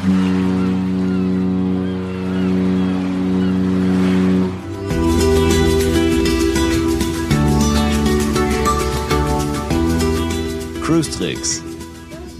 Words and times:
Cruise 0.00 0.14
Tricks, 11.10 11.62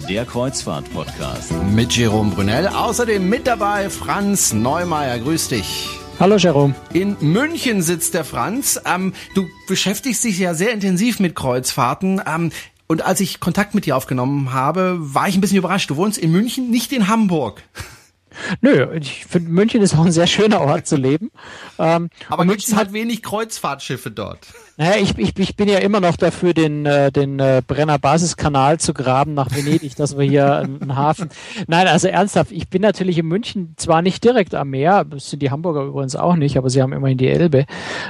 der 0.09 0.25
Kreuzfahrt-Podcast. 0.25 1.53
Mit 1.75 1.95
Jerome 1.95 2.35
Brunel. 2.35 2.67
Außerdem 2.69 3.29
mit 3.29 3.47
dabei 3.47 3.91
Franz 3.91 4.55
Neumeier. 4.55 5.19
Grüß 5.19 5.49
dich. 5.49 5.87
Hallo 6.19 6.37
Jerome. 6.37 6.75
In 6.95 7.19
München 7.21 7.83
sitzt 7.83 8.15
der 8.15 8.25
Franz. 8.25 8.81
Ähm, 8.87 9.13
du 9.35 9.47
beschäftigst 9.69 10.25
dich 10.25 10.39
ja 10.39 10.55
sehr 10.55 10.73
intensiv 10.73 11.21
mit 11.21 11.35
Kreuzfahrten. 11.35 12.23
Ähm, 12.27 12.53
und 12.91 13.03
als 13.03 13.21
ich 13.21 13.39
Kontakt 13.39 13.73
mit 13.73 13.87
dir 13.87 13.97
aufgenommen 13.97 14.53
habe, 14.53 14.97
war 14.99 15.29
ich 15.29 15.37
ein 15.37 15.41
bisschen 15.41 15.59
überrascht. 15.59 15.91
Du 15.91 15.97
wohnst 15.97 16.19
in 16.19 16.33
München, 16.33 16.71
nicht 16.71 16.93
in 16.93 17.07
Hamburg. 17.07 17.63
Nö, 18.61 18.89
ich 18.95 19.27
finde 19.27 19.51
München 19.51 19.83
ist 19.83 19.95
auch 19.95 20.05
ein 20.05 20.13
sehr 20.13 20.27
schöner 20.27 20.61
Ort 20.61 20.87
zu 20.87 20.97
leben. 20.97 21.31
Ähm, 21.79 22.11
Aber 22.29 22.45
München 22.45 22.77
hat 22.77 22.93
wenig 22.93 23.23
Kreuzfahrtschiffe 23.23 24.11
dort. 24.11 24.49
Naja, 24.77 24.97
ich, 24.97 25.19
ich, 25.19 25.39
ich 25.39 25.57
bin 25.57 25.69
ja 25.69 25.79
immer 25.79 26.01
noch 26.01 26.17
dafür, 26.17 26.55
den, 26.55 26.87
äh, 26.87 27.13
den 27.13 27.39
äh, 27.39 27.61
Brenner 27.67 27.99
Basiskanal 27.99 28.81
zu 28.81 28.95
graben 28.95 29.35
nach 29.35 29.55
Venedig, 29.55 29.95
dass 29.97 30.17
wir 30.17 30.25
hier 30.25 30.57
einen 30.57 30.97
Hafen. 30.97 31.29
Nein, 31.67 31.87
also 31.87 32.09
ernsthaft, 32.09 32.51
ich 32.51 32.71
bin 32.71 32.81
natürlich 32.81 33.19
in 33.19 33.27
München 33.27 33.75
zwar 33.77 34.01
nicht 34.01 34.25
direkt 34.25 34.55
am 34.55 34.71
Meer, 34.71 35.05
das 35.05 35.29
sind 35.29 35.43
die 35.43 35.51
Hamburger 35.51 35.83
übrigens 35.83 36.17
auch 36.17 36.35
nicht, 36.35 36.57
aber 36.57 36.71
sie 36.71 36.81
haben 36.81 36.95
immerhin 36.95 37.19
die 37.19 37.29
Elbe. 37.29 37.67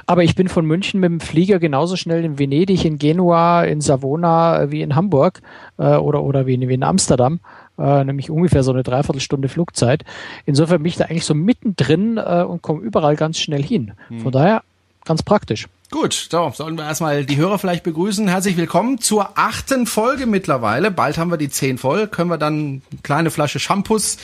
Aber 0.07 0.23
ich 0.23 0.37
bin 0.37 0.49
von 0.49 0.65
München 0.65 1.01
mit 1.01 1.11
dem 1.11 1.21
Flieger 1.21 1.59
genauso 1.59 1.97
schnell 1.97 2.25
in 2.25 2.39
Venedig, 2.39 2.85
in 2.85 2.99
Genua, 2.99 3.65
in 3.65 3.81
Savona 3.81 4.63
äh, 4.63 4.71
wie 4.71 4.83
in 4.83 4.95
Hamburg 4.95 5.41
äh, 5.79 5.97
oder, 5.97 6.23
oder 6.23 6.47
wie 6.47 6.55
in, 6.55 6.69
wie 6.69 6.75
in 6.75 6.85
Amsterdam 6.85 7.41
äh, 7.81 8.05
nämlich 8.05 8.31
ungefähr 8.31 8.63
so 8.63 8.73
eine 8.73 8.83
Dreiviertelstunde 8.83 9.49
Flugzeit. 9.49 10.05
Insofern 10.47 10.83
bin 10.83 10.89
ich 10.91 10.97
da 10.97 11.05
eigentlich 11.07 11.25
so 11.25 11.35
mittendrin 11.35 12.19
äh, 12.19 12.45
und 12.47 12.63
komme 12.63 12.83
überall 12.83 13.17
ganz 13.17 13.39
schnell 13.39 13.63
hin. 13.63 13.93
Hm. 14.09 14.21
Von 14.21 14.33
daher 14.33 14.63
ganz 15.05 15.23
praktisch. 15.23 15.67
Gut, 15.91 16.29
so, 16.31 16.53
sollen 16.55 16.77
wir 16.77 16.85
erstmal 16.85 17.25
die 17.25 17.37
Hörer 17.37 17.59
vielleicht 17.59 17.83
begrüßen. 17.83 18.29
Herzlich 18.29 18.57
willkommen 18.57 18.99
zur 18.99 19.37
achten 19.37 19.87
Folge 19.87 20.27
mittlerweile. 20.27 20.93
Bald 20.93 21.19
haben 21.19 21.33
wir 21.33 21.37
die 21.37 21.49
zehn 21.49 21.79
voll. 21.79 22.07
Können 22.07 22.31
wir 22.31 22.39
dann 22.39 22.83
eine 22.93 23.01
kleine 23.03 23.31
Flasche 23.33 23.59
Shampoos 23.59 24.19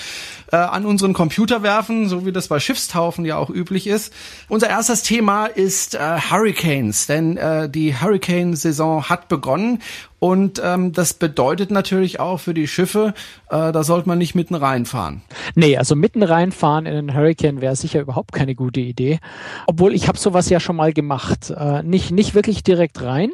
äh, 0.53 0.57
an 0.57 0.87
unseren 0.87 1.13
Computer 1.13 1.63
werfen, 1.63 2.09
so 2.09 2.27
wie 2.27 2.33
das 2.33 2.49
bei 2.49 2.61
Schiffstaufen 2.61 3.25
ja 3.25 3.37
auch 3.37 3.51
üblich 3.51 3.87
ist. 3.87 4.13
Unser 4.49 4.69
erstes 4.69 5.03
Thema 5.03 5.47
ist 5.47 5.95
äh, 5.95 5.99
Hurricanes, 5.99 7.07
denn 7.07 7.37
äh, 7.37 7.69
die 7.69 7.95
Hurricane-Saison 7.99 9.05
hat 9.05 9.29
begonnen 9.29 9.81
und 10.19 10.61
ähm, 10.65 10.93
das 10.93 11.15
bedeutet 11.15 11.71
natürlich 11.71 12.21
auch 12.21 12.39
für 12.39 12.55
die 12.55 12.67
Schiffe, 12.67 13.13
äh, 13.51 13.71
da 13.73 13.85
sollte 13.85 14.09
man 14.09 14.19
nicht 14.19 14.35
mitten 14.35 14.55
reinfahren. 14.55 15.23
Nee, 15.55 15.77
also 15.77 15.95
mitten 15.95 16.23
reinfahren 16.23 16.87
in 16.87 16.97
einen 16.97 17.15
Hurricane 17.15 17.61
wäre 17.61 17.77
sicher 17.77 18.01
überhaupt 18.01 18.33
keine 18.33 18.55
gute 18.55 18.81
Idee. 18.81 19.19
Obwohl 19.67 19.95
ich 19.95 20.09
habe 20.09 20.19
sowas 20.19 20.49
ja 20.49 20.59
schon 20.59 20.77
mal 20.77 20.93
gemacht. 20.93 21.51
Äh, 21.51 21.83
nicht, 21.83 22.13
nicht 22.13 22.35
wirklich 22.35 22.63
direkt 22.63 23.03
rein, 23.03 23.31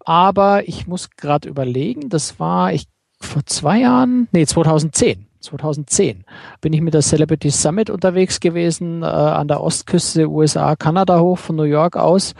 aber 0.00 0.66
ich 0.66 0.86
muss 0.86 1.10
gerade 1.10 1.48
überlegen, 1.48 2.08
das 2.08 2.40
war 2.40 2.72
ich 2.72 2.86
vor 3.20 3.44
zwei 3.46 3.80
Jahren, 3.80 4.28
nee, 4.32 4.46
2010. 4.46 5.26
2010 5.42 6.24
bin 6.60 6.72
ich 6.72 6.80
mit 6.80 6.94
der 6.94 7.02
Celebrity 7.02 7.50
Summit 7.50 7.90
unterwegs 7.90 8.40
gewesen, 8.40 9.02
äh, 9.02 9.06
an 9.06 9.48
der 9.48 9.60
Ostküste 9.60 10.28
USA, 10.28 10.76
Kanada 10.76 11.20
hoch 11.20 11.38
von 11.38 11.56
New 11.56 11.62
York 11.64 11.96
aus. 11.96 12.34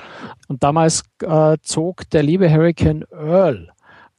Und 0.49 0.63
damals 0.63 1.05
äh, 1.23 1.57
zog 1.63 2.09
der 2.11 2.23
liebe 2.23 2.51
Hurricane 2.51 3.05
Earl 3.11 3.73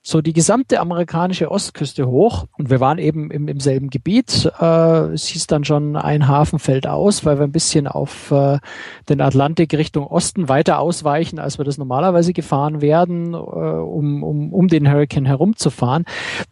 so 0.05 0.21
die 0.21 0.33
gesamte 0.33 0.81
amerikanische 0.81 1.49
Ostküste 1.49 2.07
hoch 2.07 2.45
und 2.57 2.69
wir 2.69 2.81
waren 2.81 2.97
eben 2.97 3.31
im, 3.31 3.47
im 3.47 3.61
selben 3.61 3.89
Gebiet. 3.89 4.51
Äh, 4.59 5.13
es 5.13 5.27
hieß 5.27 5.47
dann 5.47 5.63
schon, 5.63 5.95
ein 5.95 6.27
Hafen 6.27 6.59
fällt 6.59 6.87
aus, 6.87 7.23
weil 7.23 7.39
wir 7.39 7.45
ein 7.45 7.53
bisschen 7.53 7.87
auf 7.87 8.29
äh, 8.31 8.59
den 9.07 9.21
Atlantik 9.21 9.73
Richtung 9.73 10.05
Osten 10.05 10.49
weiter 10.49 10.79
ausweichen, 10.79 11.39
als 11.39 11.57
wir 11.57 11.63
das 11.63 11.77
normalerweise 11.77 12.33
gefahren 12.33 12.81
werden, 12.81 13.33
äh, 13.33 13.37
um, 13.37 14.23
um, 14.23 14.51
um 14.51 14.67
den 14.67 14.91
Hurricane 14.91 15.25
herumzufahren. 15.25 16.03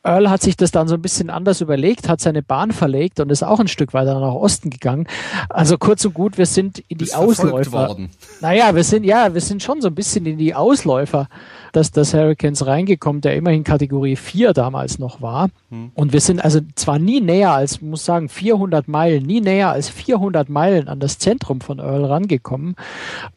Earl 0.01 0.29
hat 0.29 0.41
sich 0.41 0.55
das 0.55 0.71
dann 0.71 0.87
so 0.87 0.95
ein 0.95 1.01
bisschen 1.01 1.29
anders 1.29 1.59
überlegt, 1.59 2.07
hat 2.07 2.21
seine 2.21 2.41
Bahn 2.41 2.71
verlegt 2.71 3.19
und 3.19 3.29
ist 3.33 3.43
auch 3.43 3.59
ein 3.59 3.67
Stück 3.67 3.93
weiter 3.93 4.17
nach 4.17 4.33
Osten 4.33 4.69
gegangen. 4.69 5.07
Also 5.49 5.77
kurz 5.77 6.05
und 6.05 6.13
gut, 6.13 6.37
wir 6.37 6.45
sind 6.45 6.79
in 6.87 6.99
die 6.99 7.13
Ausläufer. 7.13 7.89
Worden. 7.89 8.11
Naja, 8.39 8.73
wir 8.75 8.85
sind, 8.85 9.03
ja, 9.03 9.33
wir 9.33 9.41
sind 9.41 9.61
schon 9.61 9.81
so 9.81 9.89
ein 9.89 9.95
bisschen 9.95 10.25
in 10.25 10.37
die 10.37 10.55
Ausläufer 10.55 11.27
dass 11.71 11.91
das 11.91 12.13
Hurricanes 12.13 12.65
reingekommen, 12.65 13.21
der 13.21 13.35
immerhin 13.35 13.63
Kategorie 13.63 14.15
4 14.15 14.53
damals 14.53 14.99
noch 14.99 15.21
war. 15.21 15.49
Hm. 15.69 15.91
Und 15.93 16.13
wir 16.13 16.21
sind 16.21 16.43
also 16.43 16.59
zwar 16.75 16.99
nie 16.99 17.21
näher 17.21 17.51
als, 17.51 17.81
muss 17.81 18.05
sagen, 18.05 18.29
400 18.29 18.87
Meilen, 18.87 19.23
nie 19.23 19.41
näher 19.41 19.71
als 19.71 19.89
400 19.89 20.49
Meilen 20.49 20.87
an 20.87 20.99
das 20.99 21.17
Zentrum 21.17 21.61
von 21.61 21.79
Earl 21.79 22.05
rangekommen, 22.05 22.75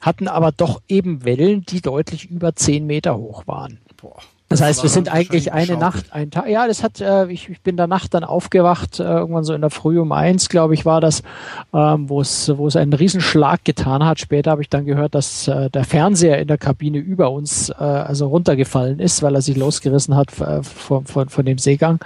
hatten 0.00 0.28
aber 0.28 0.52
doch 0.52 0.80
eben 0.88 1.24
Wellen, 1.24 1.64
die 1.66 1.80
deutlich 1.80 2.30
über 2.30 2.54
10 2.54 2.86
Meter 2.86 3.16
hoch 3.16 3.46
waren. 3.46 3.78
Boah. 3.96 4.20
Das 4.54 4.62
heißt, 4.62 4.82
wir 4.84 4.90
sind 4.90 5.12
eigentlich 5.12 5.52
eine 5.52 5.76
Nacht, 5.76 6.12
ein 6.12 6.30
Tag. 6.30 6.48
Ja, 6.48 6.68
das 6.68 6.84
hat, 6.84 7.00
äh, 7.00 7.26
ich, 7.26 7.48
ich 7.48 7.60
bin 7.62 7.76
der 7.76 7.88
Nacht 7.88 8.14
dann 8.14 8.22
aufgewacht, 8.22 9.00
äh, 9.00 9.02
irgendwann 9.02 9.42
so 9.42 9.52
in 9.52 9.60
der 9.60 9.70
Früh 9.70 9.98
um 9.98 10.12
eins, 10.12 10.48
glaube 10.48 10.74
ich, 10.74 10.84
war 10.84 11.00
das, 11.00 11.24
ähm, 11.72 12.08
wo 12.08 12.20
es, 12.20 12.52
wo 12.56 12.68
es 12.68 12.76
einen 12.76 12.92
Riesenschlag 12.92 13.64
getan 13.64 14.04
hat. 14.04 14.20
Später 14.20 14.52
habe 14.52 14.62
ich 14.62 14.68
dann 14.68 14.84
gehört, 14.84 15.16
dass 15.16 15.48
äh, 15.48 15.70
der 15.70 15.82
Fernseher 15.82 16.38
in 16.38 16.46
der 16.46 16.58
Kabine 16.58 16.98
über 16.98 17.32
uns 17.32 17.70
äh, 17.70 17.82
also 17.82 18.28
runtergefallen 18.28 19.00
ist, 19.00 19.24
weil 19.24 19.34
er 19.34 19.42
sich 19.42 19.56
losgerissen 19.56 20.14
hat 20.14 20.28
äh, 20.40 20.62
von, 20.62 21.04
von, 21.04 21.28
von 21.28 21.44
dem 21.44 21.58
Seegang. 21.58 21.98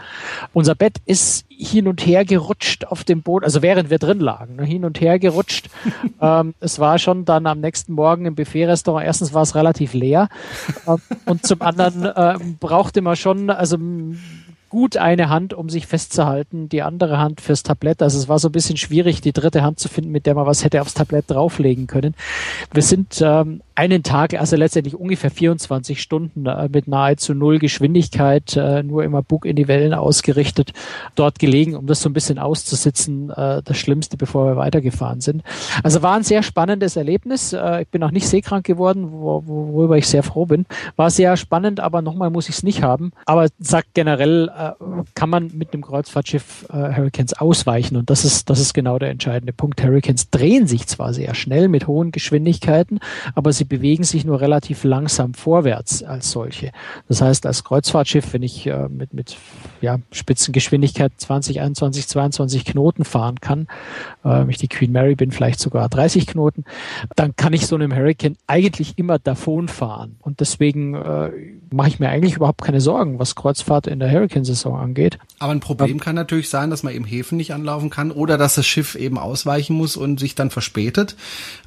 Unser 0.54 0.74
Bett 0.74 0.96
ist 1.04 1.44
hin 1.58 1.88
und 1.88 2.06
her 2.06 2.24
gerutscht 2.24 2.84
auf 2.84 3.02
dem 3.02 3.22
Boot, 3.22 3.42
also 3.42 3.62
während 3.62 3.90
wir 3.90 3.98
drin 3.98 4.20
lagen, 4.20 4.56
ne, 4.56 4.64
hin 4.64 4.84
und 4.84 5.00
her 5.00 5.18
gerutscht. 5.18 5.68
ähm, 6.20 6.54
es 6.60 6.78
war 6.78 6.98
schon 6.98 7.24
dann 7.24 7.46
am 7.46 7.60
nächsten 7.60 7.92
Morgen 7.94 8.26
im 8.26 8.36
Buffet-Restaurant, 8.36 9.04
erstens 9.04 9.34
war 9.34 9.42
es 9.42 9.56
relativ 9.56 9.92
leer 9.92 10.28
äh, 10.86 10.96
und 11.26 11.44
zum 11.44 11.60
anderen 11.60 12.04
äh, 12.04 12.38
brauchte 12.60 13.02
man 13.02 13.16
schon, 13.16 13.50
also 13.50 13.76
gut 14.68 14.96
eine 14.96 15.28
Hand, 15.28 15.54
um 15.54 15.68
sich 15.68 15.86
festzuhalten, 15.86 16.68
die 16.68 16.82
andere 16.82 17.18
Hand 17.18 17.40
fürs 17.40 17.62
Tablett. 17.62 18.02
Also 18.02 18.18
es 18.18 18.28
war 18.28 18.38
so 18.38 18.48
ein 18.48 18.52
bisschen 18.52 18.76
schwierig, 18.76 19.20
die 19.20 19.32
dritte 19.32 19.62
Hand 19.62 19.78
zu 19.78 19.88
finden, 19.88 20.10
mit 20.10 20.26
der 20.26 20.34
man 20.34 20.46
was 20.46 20.64
hätte 20.64 20.80
aufs 20.80 20.94
Tablett 20.94 21.24
drauflegen 21.28 21.86
können. 21.86 22.14
Wir 22.72 22.82
sind 22.82 23.20
ähm, 23.22 23.62
einen 23.78 24.02
Tag, 24.02 24.34
also 24.34 24.56
letztendlich 24.56 24.96
ungefähr 24.96 25.30
24 25.30 26.02
Stunden 26.02 26.46
äh, 26.46 26.68
mit 26.68 26.88
nahezu 26.88 27.32
null 27.32 27.60
Geschwindigkeit, 27.60 28.56
äh, 28.56 28.82
nur 28.82 29.04
immer 29.04 29.22
Bug 29.22 29.44
in 29.44 29.54
die 29.54 29.68
Wellen 29.68 29.94
ausgerichtet, 29.94 30.72
dort 31.14 31.38
gelegen, 31.38 31.76
um 31.76 31.86
das 31.86 32.02
so 32.02 32.08
ein 32.08 32.12
bisschen 32.12 32.40
auszusitzen, 32.40 33.30
äh, 33.30 33.62
das 33.64 33.76
Schlimmste, 33.78 34.16
bevor 34.16 34.46
wir 34.46 34.56
weitergefahren 34.56 35.20
sind. 35.20 35.44
Also 35.84 36.02
war 36.02 36.16
ein 36.16 36.24
sehr 36.24 36.42
spannendes 36.42 36.96
Erlebnis. 36.96 37.52
Äh, 37.52 37.82
ich 37.82 37.88
bin 37.88 38.02
auch 38.02 38.10
nicht 38.10 38.26
seekrank 38.26 38.66
geworden, 38.66 39.12
wo, 39.12 39.44
worüber 39.46 39.96
ich 39.96 40.08
sehr 40.08 40.24
froh 40.24 40.46
bin. 40.46 40.66
War 40.96 41.10
sehr 41.10 41.36
spannend, 41.36 41.78
aber 41.78 42.02
nochmal 42.02 42.30
muss 42.30 42.48
ich 42.48 42.56
es 42.56 42.62
nicht 42.64 42.82
haben. 42.82 43.12
Aber 43.26 43.46
sagt 43.60 43.94
generell, 43.94 44.50
äh, 44.58 44.72
kann 45.14 45.30
man 45.30 45.50
mit 45.54 45.72
einem 45.72 45.82
Kreuzfahrtschiff 45.82 46.66
äh, 46.70 46.94
Hurricanes 46.94 47.34
ausweichen 47.34 47.96
und 47.96 48.10
das 48.10 48.24
ist, 48.24 48.50
das 48.50 48.60
ist 48.60 48.74
genau 48.74 48.98
der 48.98 49.10
entscheidende 49.10 49.52
Punkt. 49.52 49.82
Hurricanes 49.82 50.30
drehen 50.30 50.66
sich 50.66 50.86
zwar 50.86 51.14
sehr 51.14 51.34
schnell 51.34 51.68
mit 51.68 51.86
hohen 51.86 52.12
Geschwindigkeiten, 52.12 53.00
aber 53.34 53.52
sie 53.52 53.64
bewegen 53.64 54.04
sich 54.04 54.24
nur 54.24 54.40
relativ 54.40 54.84
langsam 54.84 55.34
vorwärts 55.34 56.02
als 56.02 56.30
solche. 56.30 56.72
Das 57.08 57.22
heißt, 57.22 57.46
als 57.46 57.64
Kreuzfahrtschiff, 57.64 58.32
wenn 58.32 58.42
ich 58.42 58.66
äh, 58.66 58.88
mit, 58.88 59.14
mit 59.14 59.36
ja, 59.80 59.98
Spitzengeschwindigkeit 60.12 61.12
20, 61.16 61.60
21, 61.60 62.08
22 62.08 62.64
Knoten 62.64 63.04
fahren 63.04 63.40
kann, 63.40 63.68
äh, 64.24 64.48
ich 64.50 64.58
die 64.58 64.68
Queen 64.68 64.92
Mary 64.92 65.14
bin, 65.14 65.30
vielleicht 65.30 65.60
sogar 65.60 65.88
30 65.88 66.26
Knoten, 66.26 66.64
dann 67.16 67.36
kann 67.36 67.52
ich 67.52 67.66
so 67.66 67.76
einem 67.76 67.94
Hurricane 67.94 68.36
eigentlich 68.46 68.98
immer 68.98 69.18
davon 69.18 69.68
fahren. 69.68 70.16
Und 70.20 70.40
deswegen 70.40 70.94
äh, 70.94 71.30
mache 71.70 71.88
ich 71.88 72.00
mir 72.00 72.08
eigentlich 72.08 72.34
überhaupt 72.34 72.62
keine 72.62 72.80
Sorgen, 72.80 73.18
was 73.18 73.34
Kreuzfahrt 73.34 73.86
in 73.86 74.00
der 74.00 74.10
Hurricane-Saison 74.48 74.78
angeht. 74.78 75.18
Aber 75.38 75.52
ein 75.52 75.60
Problem 75.60 76.00
kann 76.00 76.14
natürlich 76.14 76.48
sein, 76.48 76.70
dass 76.70 76.82
man 76.82 76.94
eben 76.94 77.04
Häfen 77.04 77.36
nicht 77.36 77.52
anlaufen 77.52 77.90
kann 77.90 78.10
oder 78.10 78.38
dass 78.38 78.54
das 78.54 78.66
Schiff 78.66 78.94
eben 78.94 79.18
ausweichen 79.18 79.76
muss 79.76 79.96
und 79.96 80.18
sich 80.18 80.34
dann 80.34 80.50
verspätet. 80.50 81.16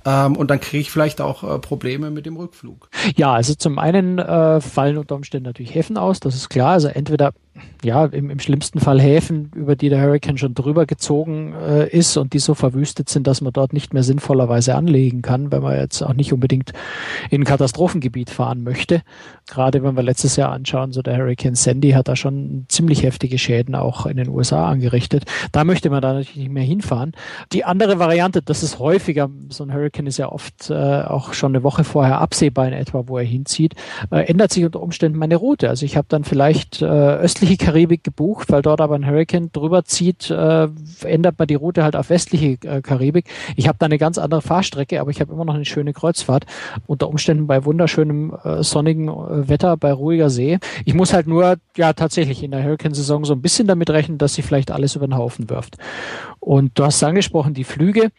Ähm, 0.05 0.35
und 0.35 0.49
dann 0.49 0.59
kriege 0.59 0.81
ich 0.81 0.91
vielleicht 0.91 1.21
auch 1.21 1.43
äh, 1.43 1.59
Probleme 1.59 2.11
mit 2.11 2.25
dem 2.25 2.37
Rückflug. 2.37 2.89
Ja, 3.15 3.33
also 3.33 3.53
zum 3.55 3.79
einen 3.79 4.19
äh, 4.19 4.61
fallen 4.61 4.97
unter 4.97 5.15
Umständen 5.15 5.45
natürlich 5.45 5.73
Häfen 5.75 5.97
aus, 5.97 6.19
das 6.19 6.35
ist 6.35 6.49
klar. 6.49 6.71
Also 6.71 6.87
entweder 6.87 7.33
ja, 7.83 8.05
im, 8.05 8.29
im 8.29 8.39
schlimmsten 8.39 8.79
Fall 8.79 9.01
Häfen, 9.01 9.51
über 9.55 9.75
die 9.75 9.89
der 9.89 10.01
Hurricane 10.01 10.37
schon 10.37 10.53
drüber 10.53 10.85
gezogen 10.85 11.53
äh, 11.53 11.89
ist 11.89 12.15
und 12.15 12.33
die 12.33 12.39
so 12.39 12.53
verwüstet 12.53 13.09
sind, 13.09 13.27
dass 13.27 13.41
man 13.41 13.53
dort 13.53 13.73
nicht 13.73 13.93
mehr 13.93 14.03
sinnvollerweise 14.03 14.75
anlegen 14.75 15.21
kann, 15.21 15.51
wenn 15.51 15.63
man 15.63 15.75
jetzt 15.77 16.01
auch 16.01 16.13
nicht 16.13 16.31
unbedingt 16.31 16.73
in 17.29 17.41
ein 17.41 17.45
Katastrophengebiet 17.45 18.29
fahren 18.29 18.63
möchte. 18.63 19.01
Gerade 19.47 19.83
wenn 19.83 19.95
wir 19.95 20.03
letztes 20.03 20.35
Jahr 20.35 20.51
anschauen, 20.51 20.91
so 20.91 21.01
der 21.01 21.17
Hurricane 21.17 21.55
Sandy 21.55 21.91
hat 21.91 22.07
da 22.07 22.15
schon 22.15 22.65
ziemlich 22.69 23.03
heftige 23.03 23.37
Schäden 23.37 23.75
auch 23.75 24.05
in 24.05 24.17
den 24.17 24.29
USA 24.29 24.69
angerichtet. 24.69 25.25
Da 25.51 25.63
möchte 25.63 25.89
man 25.89 26.01
da 26.01 26.13
natürlich 26.13 26.37
nicht 26.37 26.51
mehr 26.51 26.63
hinfahren. 26.63 27.13
Die 27.51 27.65
andere 27.65 27.99
Variante, 27.99 28.41
das 28.41 28.63
ist 28.63 28.79
häufiger, 28.79 29.29
so 29.49 29.63
ein 29.63 29.73
Hurricane 29.73 30.07
ist 30.07 30.17
ja 30.17 30.31
oft 30.31 30.69
äh, 30.69 30.73
auch 30.73 31.33
schon 31.33 31.51
eine 31.53 31.63
Woche 31.63 31.83
vorher 31.83 32.21
absehbar 32.21 32.67
in 32.67 32.73
etwa, 32.73 33.03
wo 33.07 33.17
er 33.17 33.25
hinzieht, 33.25 33.73
äh, 34.11 34.25
ändert 34.25 34.53
sich 34.53 34.63
unter 34.63 34.81
Umständen 34.81 35.17
meine 35.17 35.35
Route. 35.35 35.67
Also 35.67 35.85
ich 35.85 35.97
habe 35.97 36.07
dann 36.09 36.23
vielleicht 36.23 36.81
äh, 36.81 36.85
östlich 36.85 37.40
östliche 37.41 37.57
Karibik 37.57 38.03
gebucht, 38.03 38.51
weil 38.51 38.61
dort 38.61 38.81
aber 38.81 38.93
ein 38.93 39.07
Hurricane 39.07 39.51
drüber 39.51 39.83
zieht, 39.83 40.29
äh, 40.29 40.67
ändert 41.03 41.39
man 41.39 41.47
die 41.47 41.55
Route 41.55 41.83
halt 41.83 41.95
auf 41.95 42.11
westliche 42.11 42.57
äh, 42.67 42.81
Karibik. 42.81 43.25
Ich 43.55 43.67
habe 43.67 43.79
da 43.79 43.87
eine 43.87 43.97
ganz 43.97 44.19
andere 44.19 44.43
Fahrstrecke, 44.43 45.01
aber 45.01 45.09
ich 45.09 45.21
habe 45.21 45.33
immer 45.33 45.43
noch 45.43 45.55
eine 45.55 45.65
schöne 45.65 45.91
Kreuzfahrt. 45.91 46.45
Unter 46.85 47.09
Umständen 47.09 47.47
bei 47.47 47.65
wunderschönem 47.65 48.37
äh, 48.43 48.61
sonnigen 48.61 49.07
äh, 49.07 49.49
Wetter, 49.49 49.75
bei 49.75 49.91
ruhiger 49.91 50.29
See. 50.29 50.59
Ich 50.85 50.93
muss 50.93 51.13
halt 51.13 51.25
nur 51.25 51.55
ja 51.75 51.93
tatsächlich 51.93 52.43
in 52.43 52.51
der 52.51 52.63
Hurricane-Saison 52.63 53.25
so 53.25 53.33
ein 53.33 53.41
bisschen 53.41 53.67
damit 53.67 53.89
rechnen, 53.89 54.19
dass 54.19 54.35
sie 54.35 54.43
vielleicht 54.43 54.69
alles 54.69 54.95
über 54.95 55.07
den 55.07 55.17
Haufen 55.17 55.49
wirft. 55.49 55.77
Und 56.39 56.77
du 56.77 56.85
hast 56.85 57.03
angesprochen, 57.03 57.55
die 57.55 57.63
Flüge. 57.63 58.11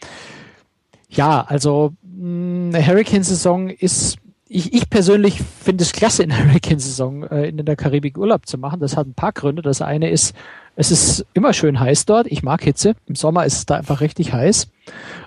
Ja, 1.08 1.44
also 1.46 1.92
eine 2.20 2.84
Hurricane-Saison 2.84 3.68
ist 3.68 4.18
ich, 4.52 4.74
ich 4.74 4.90
persönlich 4.90 5.40
finde 5.40 5.82
es 5.82 5.92
klasse, 5.92 6.22
in 6.22 6.28
der 6.28 6.44
Hurricane-Saison 6.44 7.24
äh, 7.24 7.48
in 7.48 7.64
der 7.64 7.76
Karibik 7.76 8.18
Urlaub 8.18 8.46
zu 8.46 8.58
machen. 8.58 8.80
Das 8.80 8.96
hat 8.96 9.06
ein 9.06 9.14
paar 9.14 9.32
Gründe. 9.32 9.62
Das 9.62 9.80
eine 9.80 10.10
ist, 10.10 10.34
es 10.76 10.90
ist 10.90 11.26
immer 11.32 11.52
schön 11.52 11.80
heiß 11.80 12.04
dort. 12.04 12.26
Ich 12.26 12.42
mag 12.42 12.62
Hitze. 12.62 12.94
Im 13.06 13.14
Sommer 13.14 13.46
ist 13.46 13.54
es 13.54 13.66
da 13.66 13.76
einfach 13.76 14.00
richtig 14.00 14.32
heiß. 14.32 14.68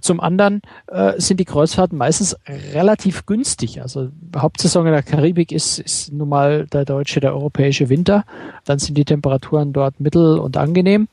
Zum 0.02 0.19
anderen 0.19 0.62
äh, 0.88 1.13
sind 1.19 1.40
die 1.40 1.46
Kreuzfahrten 1.46 1.98
meistens 1.98 2.36
relativ 2.74 3.25
günstig. 3.25 3.81
Also 3.81 4.10
Hauptsaison 4.36 4.86
in 4.86 4.94
der 4.94 5.04
Karibik 5.04 5.52
ist, 5.52 5.80
ist 5.80 6.12
nun 6.12 6.30
mal 6.30 6.68
der 6.68 6.86
deutsche, 6.86 7.19
der 7.19 7.34
europäische 7.34 7.90
Winter. 7.90 8.25
Dann 8.66 8.80
sind 8.80 8.98
die 8.98 9.06
Temperaturen 9.06 9.74
dort 9.74 10.00
mittel 10.00 10.38
und 10.38 10.57
angenehm. 10.57 11.07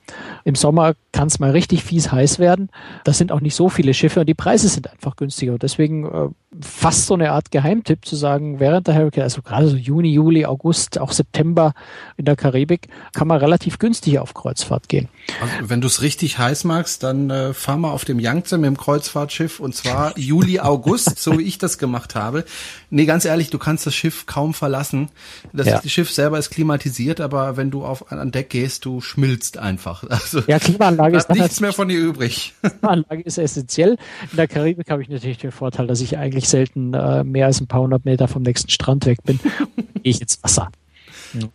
Im 0.45 0.55
Sommer 0.55 0.95
kann 1.13 1.29
es 1.29 1.39
mal 1.39 1.51
richtig 1.51 1.85
fies 1.85 2.11
heiß 2.11 2.39
werden. 2.39 2.71
Das 3.05 3.19
sind 3.19 3.33
auch 3.33 3.41
nicht 3.41 3.55
so 3.55 3.69
viele 3.69 3.95
Schiffe 3.95 4.21
und 4.21 4.27
die 4.27 4.35
Preise 4.35 4.69
sind 4.69 4.91
einfach 4.91 5.17
günstiger. 5.17 5.53
Und 5.53 5.63
deswegen 5.63 6.07
äh, 6.07 6.29
fast 6.61 7.07
so 7.07 7.15
eine 7.15 7.33
Art 7.33 7.51
Geheimtipp 7.51 8.05
zu 8.05 8.17
sagen, 8.17 8.61
während 8.61 8.87
der 8.87 8.95
Hurricane, 8.95 9.25
also 9.25 9.43
gerade 9.43 9.69
so 9.69 9.77
Juni, 9.77 10.13
Juli, 10.13 10.45
August, 10.45 10.99
auch 10.99 11.13
September 11.13 11.75
in 12.17 12.25
der 12.25 12.37
Karibik, 12.37 12.89
kann 13.13 13.29
man 13.29 13.39
relativ 13.39 13.79
günstig 13.79 14.19
auf 14.19 14.35
Kreuzfahrt 14.35 14.89
gehen. 14.89 15.09
Also 15.41 15.71
wenn 15.71 15.81
du 15.81 15.87
es 15.87 16.03
richtig 16.03 16.39
heiß 16.39 16.65
magst, 16.65 17.03
dann 17.03 17.31
äh, 17.31 17.55
fahr 17.55 17.77
mal 17.77 17.91
auf 17.91 18.05
dem 18.05 18.19
Yangtze 18.33 18.57
mit 18.57 18.67
dem 18.67 18.79
Kreuzfahrtschiff 18.79 19.61
und 19.61 19.75
zwar 19.75 20.19
Juli, 20.19 20.59
August, 20.59 21.19
so 21.19 21.39
wie 21.39 21.43
ich 21.43 21.59
das 21.59 21.77
gemacht 21.77 22.15
habe. 22.15 22.45
Nee, 22.89 23.05
ganz 23.05 23.27
ehrlich, 23.27 23.51
du 23.51 23.59
kannst 23.59 23.87
das 23.87 23.95
Schiff 23.95 24.25
kaum 24.25 24.55
verlassen. 24.55 25.11
Das 25.53 25.67
ja. 25.67 25.83
Schiff 25.85 26.11
selber 26.11 26.39
ist 26.39 26.49
klimatisiert, 26.49 27.21
aber 27.21 27.59
wenn 27.59 27.71
du 27.71 27.85
auf 27.85 28.11
an 28.11 28.31
Deck 28.31 28.49
gehst, 28.49 28.87
du 28.87 29.03
schmilzt 29.03 29.59
einfach. 29.59 30.05
Also, 30.09 30.43
ja, 30.47 30.59
Klimaanlage 30.59 31.17
ist 31.17 31.29
nichts 31.31 31.61
mehr 31.61 31.73
von 31.73 31.89
dir 31.89 31.99
übrig. 31.99 32.55
Klimaanlage 32.63 33.23
ist 33.23 33.39
essentiell. 33.39 33.97
In 34.31 34.37
der 34.37 34.49
Karibik 34.49 34.91
habe 34.91 35.03
ich 35.03 35.09
natürlich 35.09 35.39
den 35.39 35.53
Vorteil, 35.53 35.87
dass 35.87 36.01
ich 36.01 36.17
eigentlich 36.17 36.49
selten 36.49 36.95
äh, 36.95 37.25
mehr 37.25 37.47
als 37.47 37.61
ein 37.61 37.67
paar 37.67 37.83
hundert 37.83 38.05
Meter 38.05 38.29
vom 38.29 38.43
nächsten 38.43 38.71
Strand 38.71 39.05
weg 39.07 39.23
bin, 39.25 39.41
gehe 39.77 40.01
ich 40.05 40.21
ins 40.23 40.43
Wasser. 40.43 40.71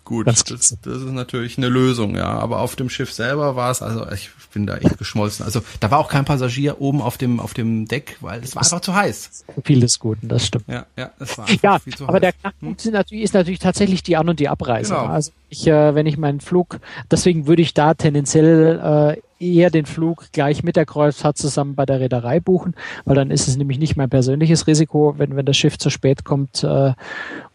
Gut, 0.04 0.28
das, 0.28 0.44
das, 0.44 0.72
ist 0.72 0.86
natürlich 0.86 1.58
eine 1.58 1.70
Lösung, 1.70 2.16
ja. 2.16 2.28
Aber 2.28 2.60
auf 2.60 2.76
dem 2.76 2.90
Schiff 2.90 3.12
selber 3.12 3.56
war 3.56 3.72
es, 3.72 3.82
also 3.82 4.10
ich 4.12 4.30
bin 4.54 4.66
da 4.66 4.78
echt 4.78 4.98
geschmolzen. 4.98 5.46
Also 5.46 5.62
da 5.80 5.92
war 5.92 6.00
auch 6.00 6.10
kein 6.10 6.26
Passagier 6.26 6.82
oben 6.82 7.02
auf 7.02 7.18
dem 7.18 7.40
auf 7.40 7.54
dem 7.54 7.88
Deck, 7.88 8.18
weil 8.22 8.44
es 8.44 8.56
war 8.56 8.64
einfach 8.64 8.82
zu 8.82 8.96
heiß. 8.96 9.46
Viel 9.64 9.80
des 9.80 10.00
Guten, 10.00 10.28
das 10.28 10.48
stimmt. 10.48 10.66
Ja, 10.68 10.86
ja, 10.98 11.12
es 11.20 11.38
war 11.38 11.46
ja, 11.62 11.80
viel 11.80 11.96
zu 11.96 12.06
aber 12.06 12.16
heiß. 12.16 12.22
der 12.22 12.34
Knackpunkt 12.34 12.82
hm? 12.82 12.88
ist 12.88 12.94
natürlich, 12.94 13.24
ist 13.24 13.34
natürlich 13.34 13.60
tatsächlich 13.60 14.04
die 14.04 14.18
An- 14.18 14.30
und 14.30 14.40
die 14.40 14.50
Abreise. 14.50 14.94
Genau. 14.94 15.06
Also 15.06 15.32
ich, 15.50 15.68
äh, 15.68 15.96
wenn 15.96 16.06
ich 16.06 16.18
meinen 16.18 16.40
Flug, 16.40 16.80
deswegen 17.12 17.48
würde 17.48 17.62
ich 17.62 17.74
da 17.74 17.94
tendenziell 17.94 19.16
äh, 19.16 19.22
eher 19.39 19.69
den 19.69 19.86
Flug 19.86 20.31
gleich 20.31 20.63
mit 20.63 20.75
der 20.75 20.86
Kreuzfahrt 20.86 21.38
zusammen 21.38 21.75
bei 21.75 21.86
der 21.86 22.00
Reederei 22.00 22.39
buchen, 22.39 22.75
weil 23.06 23.16
dann 23.16 23.31
ist 23.31 23.48
es 23.48 23.57
nämlich 23.57 23.80
nicht 23.80 23.95
mein 23.95 24.10
persönliches 24.10 24.68
Risiko, 24.68 25.16
wenn, 25.18 25.36
wenn 25.36 25.45
das 25.45 25.57
Schiff 25.57 25.78
zu 25.78 25.89
spät 25.89 26.24
kommt 26.24 26.63
äh, 26.63 26.94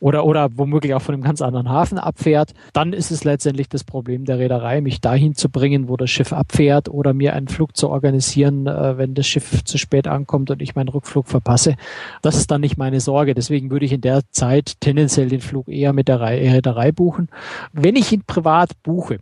oder, 0.00 0.24
oder 0.24 0.50
womöglich 0.56 0.94
auch 0.94 1.02
von 1.02 1.14
einem 1.14 1.24
ganz 1.24 1.42
anderen 1.42 1.68
Hafen 1.68 1.98
abfährt. 1.98 2.54
Dann 2.72 2.92
ist 2.92 3.10
es 3.10 3.24
letztendlich 3.24 3.68
das 3.68 3.84
Problem 3.84 4.24
der 4.24 4.38
Reederei, 4.38 4.80
mich 4.80 5.00
dahin 5.00 5.34
zu 5.34 5.48
bringen, 5.48 5.88
wo 5.88 5.96
das 5.96 6.10
Schiff 6.10 6.32
abfährt 6.32 6.88
oder 6.88 7.14
mir 7.14 7.34
einen 7.34 7.48
Flug 7.48 7.76
zu 7.76 7.88
organisieren, 7.88 8.66
äh, 8.66 8.98
wenn 8.98 9.14
das 9.14 9.26
Schiff 9.26 9.64
zu 9.64 9.78
spät 9.78 10.06
ankommt 10.06 10.50
und 10.50 10.62
ich 10.62 10.74
meinen 10.74 10.88
Rückflug 10.88 11.26
verpasse. 11.26 11.76
Das 12.22 12.36
ist 12.36 12.50
dann 12.50 12.60
nicht 12.60 12.76
meine 12.76 13.00
Sorge. 13.00 13.34
Deswegen 13.34 13.70
würde 13.70 13.86
ich 13.86 13.92
in 13.92 14.00
der 14.00 14.22
Zeit 14.30 14.80
tendenziell 14.80 15.28
den 15.28 15.40
Flug 15.40 15.68
eher 15.68 15.92
mit 15.92 16.08
der 16.08 16.20
Reederei 16.20 16.92
buchen. 16.92 17.28
Wenn 17.72 17.96
ich 17.96 18.12
ihn 18.12 18.22
privat 18.26 18.70
buche, 18.82 19.18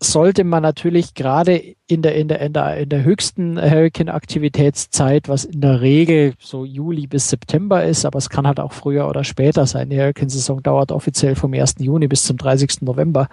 sollte 0.00 0.44
man 0.44 0.62
natürlich 0.62 1.14
gerade 1.14 1.62
in 1.86 2.01
der, 2.02 2.14
in 2.14 2.28
der, 2.28 2.40
in 2.40 2.52
der, 2.52 2.76
in 2.76 2.88
der 2.88 3.04
höchsten 3.04 3.60
Hurricane-Aktivitätszeit, 3.60 5.28
was 5.28 5.44
in 5.44 5.60
der 5.60 5.80
Regel 5.80 6.34
so 6.38 6.64
Juli 6.64 7.06
bis 7.06 7.28
September 7.30 7.84
ist, 7.84 8.04
aber 8.04 8.18
es 8.18 8.28
kann 8.28 8.46
halt 8.46 8.60
auch 8.60 8.72
früher 8.72 9.08
oder 9.08 9.24
später 9.24 9.66
sein. 9.66 9.90
Die 9.90 9.98
Hurricane-Saison 9.98 10.62
dauert 10.62 10.92
offiziell 10.92 11.34
vom 11.34 11.54
1. 11.54 11.76
Juni 11.78 12.08
bis 12.08 12.24
zum 12.24 12.36
30. 12.36 12.82
November. 12.82 13.28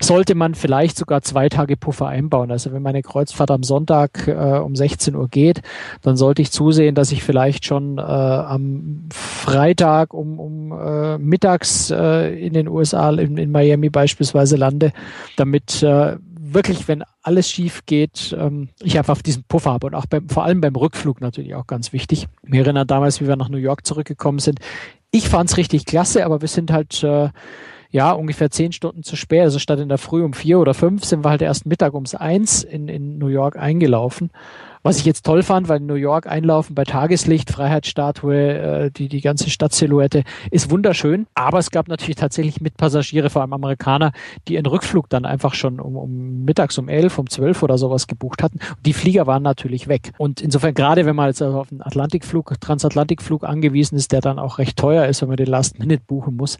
Sollte 0.00 0.34
man 0.34 0.54
vielleicht 0.54 0.96
sogar 0.96 1.22
zwei 1.22 1.48
Tage 1.48 1.76
Puffer 1.76 2.08
einbauen. 2.08 2.50
Also 2.50 2.72
wenn 2.72 2.82
meine 2.82 3.02
Kreuzfahrt 3.02 3.50
am 3.50 3.62
Sonntag 3.62 4.28
äh, 4.28 4.32
um 4.32 4.76
16 4.76 5.14
Uhr 5.14 5.28
geht, 5.28 5.62
dann 6.02 6.16
sollte 6.16 6.42
ich 6.42 6.50
zusehen, 6.50 6.94
dass 6.94 7.12
ich 7.12 7.22
vielleicht 7.22 7.64
schon 7.64 7.98
äh, 7.98 8.02
am 8.02 9.08
Freitag 9.12 10.14
um, 10.14 10.38
um 10.38 10.72
äh, 10.72 11.18
mittags 11.18 11.90
äh, 11.90 12.34
in 12.34 12.52
den 12.52 12.68
USA, 12.68 13.10
in, 13.10 13.36
in 13.38 13.50
Miami 13.50 13.90
beispielsweise 13.90 14.56
lande, 14.56 14.92
damit 15.36 15.82
äh, 15.82 16.16
wirklich, 16.52 16.88
wenn 16.88 17.04
alles 17.22 17.50
schief 17.50 17.86
geht, 17.86 18.36
ähm, 18.38 18.68
ich 18.82 18.98
einfach 18.98 19.12
auf 19.12 19.22
diesen 19.22 19.44
Puffer 19.44 19.72
habe 19.72 19.86
und 19.86 19.94
auch 19.94 20.06
beim, 20.06 20.28
vor 20.28 20.44
allem 20.44 20.60
beim 20.60 20.76
Rückflug 20.76 21.20
natürlich 21.20 21.54
auch 21.54 21.66
ganz 21.66 21.92
wichtig. 21.92 22.26
Mir 22.42 22.62
erinnert 22.62 22.90
damals, 22.90 23.20
wie 23.20 23.28
wir 23.28 23.36
nach 23.36 23.48
New 23.48 23.58
York 23.58 23.86
zurückgekommen 23.86 24.38
sind. 24.38 24.60
Ich 25.10 25.28
fand 25.28 25.50
es 25.50 25.56
richtig 25.56 25.86
klasse, 25.86 26.24
aber 26.24 26.40
wir 26.40 26.48
sind 26.48 26.70
halt 26.70 27.02
äh, 27.02 27.30
ja 27.90 28.12
ungefähr 28.12 28.50
zehn 28.50 28.72
Stunden 28.72 29.02
zu 29.02 29.16
spät. 29.16 29.42
Also 29.42 29.58
statt 29.58 29.80
in 29.80 29.88
der 29.88 29.98
Früh 29.98 30.22
um 30.22 30.32
vier 30.32 30.58
oder 30.58 30.74
fünf 30.74 31.04
sind 31.04 31.24
wir 31.24 31.30
halt 31.30 31.42
erst 31.42 31.66
Mittag 31.66 31.94
ums 31.94 32.14
eins 32.14 32.62
in, 32.62 32.88
in 32.88 33.18
New 33.18 33.28
York 33.28 33.56
eingelaufen. 33.56 34.30
Was 34.86 34.98
ich 34.98 35.04
jetzt 35.04 35.26
toll 35.26 35.42
fand, 35.42 35.68
weil 35.68 35.80
New 35.80 35.94
York 35.94 36.28
einlaufen 36.28 36.76
bei 36.76 36.84
Tageslicht, 36.84 37.50
Freiheitsstatue, 37.50 38.36
äh, 38.36 38.90
die, 38.92 39.08
die 39.08 39.20
ganze 39.20 39.50
Stadtsilhouette 39.50 40.22
ist 40.52 40.70
wunderschön. 40.70 41.26
Aber 41.34 41.58
es 41.58 41.72
gab 41.72 41.88
natürlich 41.88 42.14
tatsächlich 42.14 42.60
Mitpassagiere, 42.60 43.28
vor 43.28 43.42
allem 43.42 43.52
Amerikaner, 43.52 44.12
die 44.46 44.54
ihren 44.54 44.66
Rückflug 44.66 45.08
dann 45.08 45.24
einfach 45.24 45.54
schon 45.54 45.80
um, 45.80 45.96
um 45.96 46.44
mittags 46.44 46.78
um 46.78 46.88
elf, 46.88 47.18
um 47.18 47.28
zwölf 47.28 47.64
oder 47.64 47.78
sowas 47.78 48.06
gebucht 48.06 48.44
hatten. 48.44 48.60
Die 48.84 48.92
Flieger 48.92 49.26
waren 49.26 49.42
natürlich 49.42 49.88
weg. 49.88 50.12
Und 50.18 50.40
insofern, 50.40 50.72
gerade 50.72 51.04
wenn 51.04 51.16
man 51.16 51.26
jetzt 51.26 51.42
also 51.42 51.58
auf 51.58 51.72
einen 51.72 51.82
Atlantikflug, 51.82 52.54
Transatlantikflug 52.60 53.42
angewiesen 53.42 53.96
ist, 53.96 54.12
der 54.12 54.20
dann 54.20 54.38
auch 54.38 54.58
recht 54.58 54.78
teuer 54.78 55.06
ist, 55.06 55.20
wenn 55.20 55.28
man 55.30 55.36
den 55.36 55.48
Last 55.48 55.80
Minute 55.80 56.04
buchen 56.06 56.36
muss, 56.36 56.58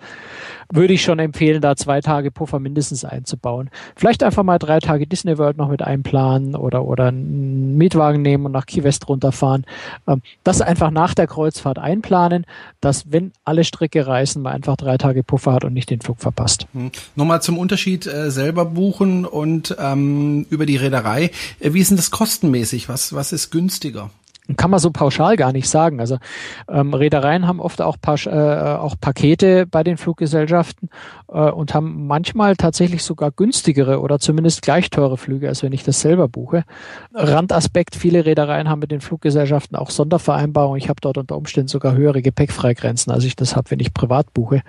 würde 0.73 0.95
ich 0.95 1.03
schon 1.03 1.21
empfehlen, 1.21 1.61
da 1.61 1.77
zwei 1.77 2.01
Tage 2.01 2.33
Puffer 2.33 2.59
mindestens 2.59 3.05
einzubauen. 3.05 3.71
Vielleicht 3.95 4.25
einfach 4.25 4.43
mal 4.43 4.59
drei 4.59 4.81
Tage 4.81 5.07
Disney 5.07 5.39
World 5.39 5.59
noch 5.59 5.69
mit 5.69 5.83
einplanen 5.83 6.57
oder, 6.57 6.85
oder 6.85 7.07
einen 7.07 7.77
Mietwagen 7.77 8.16
Mietwagen 8.17 8.23
nehmen 8.23 8.47
und 8.47 8.53
nach 8.53 8.67
Key 8.67 8.83
West 8.83 9.09
runterfahren. 9.09 9.65
Ähm, 10.07 10.23
das 10.45 10.61
einfach 10.61 10.91
nach 10.91 11.15
der 11.15 11.27
Kreuzfahrt 11.27 11.79
einplanen, 11.79 12.47
dass 12.81 13.11
wenn 13.11 13.33
alle 13.45 13.65
Stricke 13.65 14.07
reißen, 14.07 14.43
man 14.43 14.55
einfach 14.55 14.77
drei 14.77 14.97
Tage 14.99 15.23
Puffer 15.23 15.53
hat 15.53 15.65
und 15.65 15.75
nicht 15.75 15.91
den 15.91 16.01
Flug 16.01 16.21
verpasst. 16.21 16.67
Hm. 16.73 16.91
Nochmal 17.15 17.43
zum 17.43 17.59
Unterschied 17.59 18.07
äh, 18.07 18.31
selber 18.31 18.65
buchen 18.65 19.25
und 19.25 19.77
ähm, 19.79 20.47
über 20.51 20.67
die 20.67 20.77
Reederei. 20.77 21.31
Äh, 21.61 21.73
wie 21.73 21.81
ist 21.81 21.91
denn 21.91 21.97
das 21.97 22.11
kostenmäßig? 22.11 22.89
Was, 22.89 23.13
was 23.13 23.33
ist 23.33 23.51
günstiger? 23.51 24.11
Kann 24.57 24.71
man 24.71 24.79
so 24.79 24.91
pauschal 24.91 25.37
gar 25.37 25.53
nicht 25.53 25.69
sagen. 25.69 25.99
Also 26.01 26.19
ähm, 26.69 26.95
Reedereien 26.95 27.47
haben 27.47 27.61
oft 27.61 27.83
auch, 27.83 27.97
Pas 28.01 28.27
äh, 28.27 28.31
auch 28.31 28.95
Pakete 29.01 29.67
bei 29.67 29.83
den 29.83 29.97
Fluggesellschaften 29.97 30.89
äh, 31.29 31.51
und 31.51 31.75
haben 31.75 32.07
manchmal 32.07 32.57
tatsächlich 32.57 33.03
sogar 33.03 33.33
günstigere 33.33 34.01
oder 34.01 34.19
zumindest 34.19 34.63
gleich 34.63 34.91
teure 34.91 35.17
Flüge, 35.17 35.49
als 35.49 35.63
wenn 35.63 35.73
ich 35.73 35.83
das 35.83 36.01
selber 36.01 36.29
buche. 36.29 36.65
Randaspekt, 37.15 37.97
viele 37.97 38.25
Reedereien 38.25 38.69
haben 38.69 38.81
mit 38.81 38.93
den 38.93 39.01
Fluggesellschaften 39.01 39.77
auch 39.77 39.91
Sondervereinbarungen. 39.91 40.79
Ich 40.79 40.89
habe 40.89 41.01
dort 41.01 41.19
unter 41.19 41.37
Umständen 41.37 41.69
sogar 41.69 41.97
höhere 41.97 42.23
Gepäckfreigrenzen, 42.23 43.13
als 43.13 43.25
ich 43.25 43.35
das 43.35 43.57
habe, 43.57 43.71
wenn 43.71 43.81
ich 43.81 43.95
privat 43.95 44.33
buche. 44.33 44.63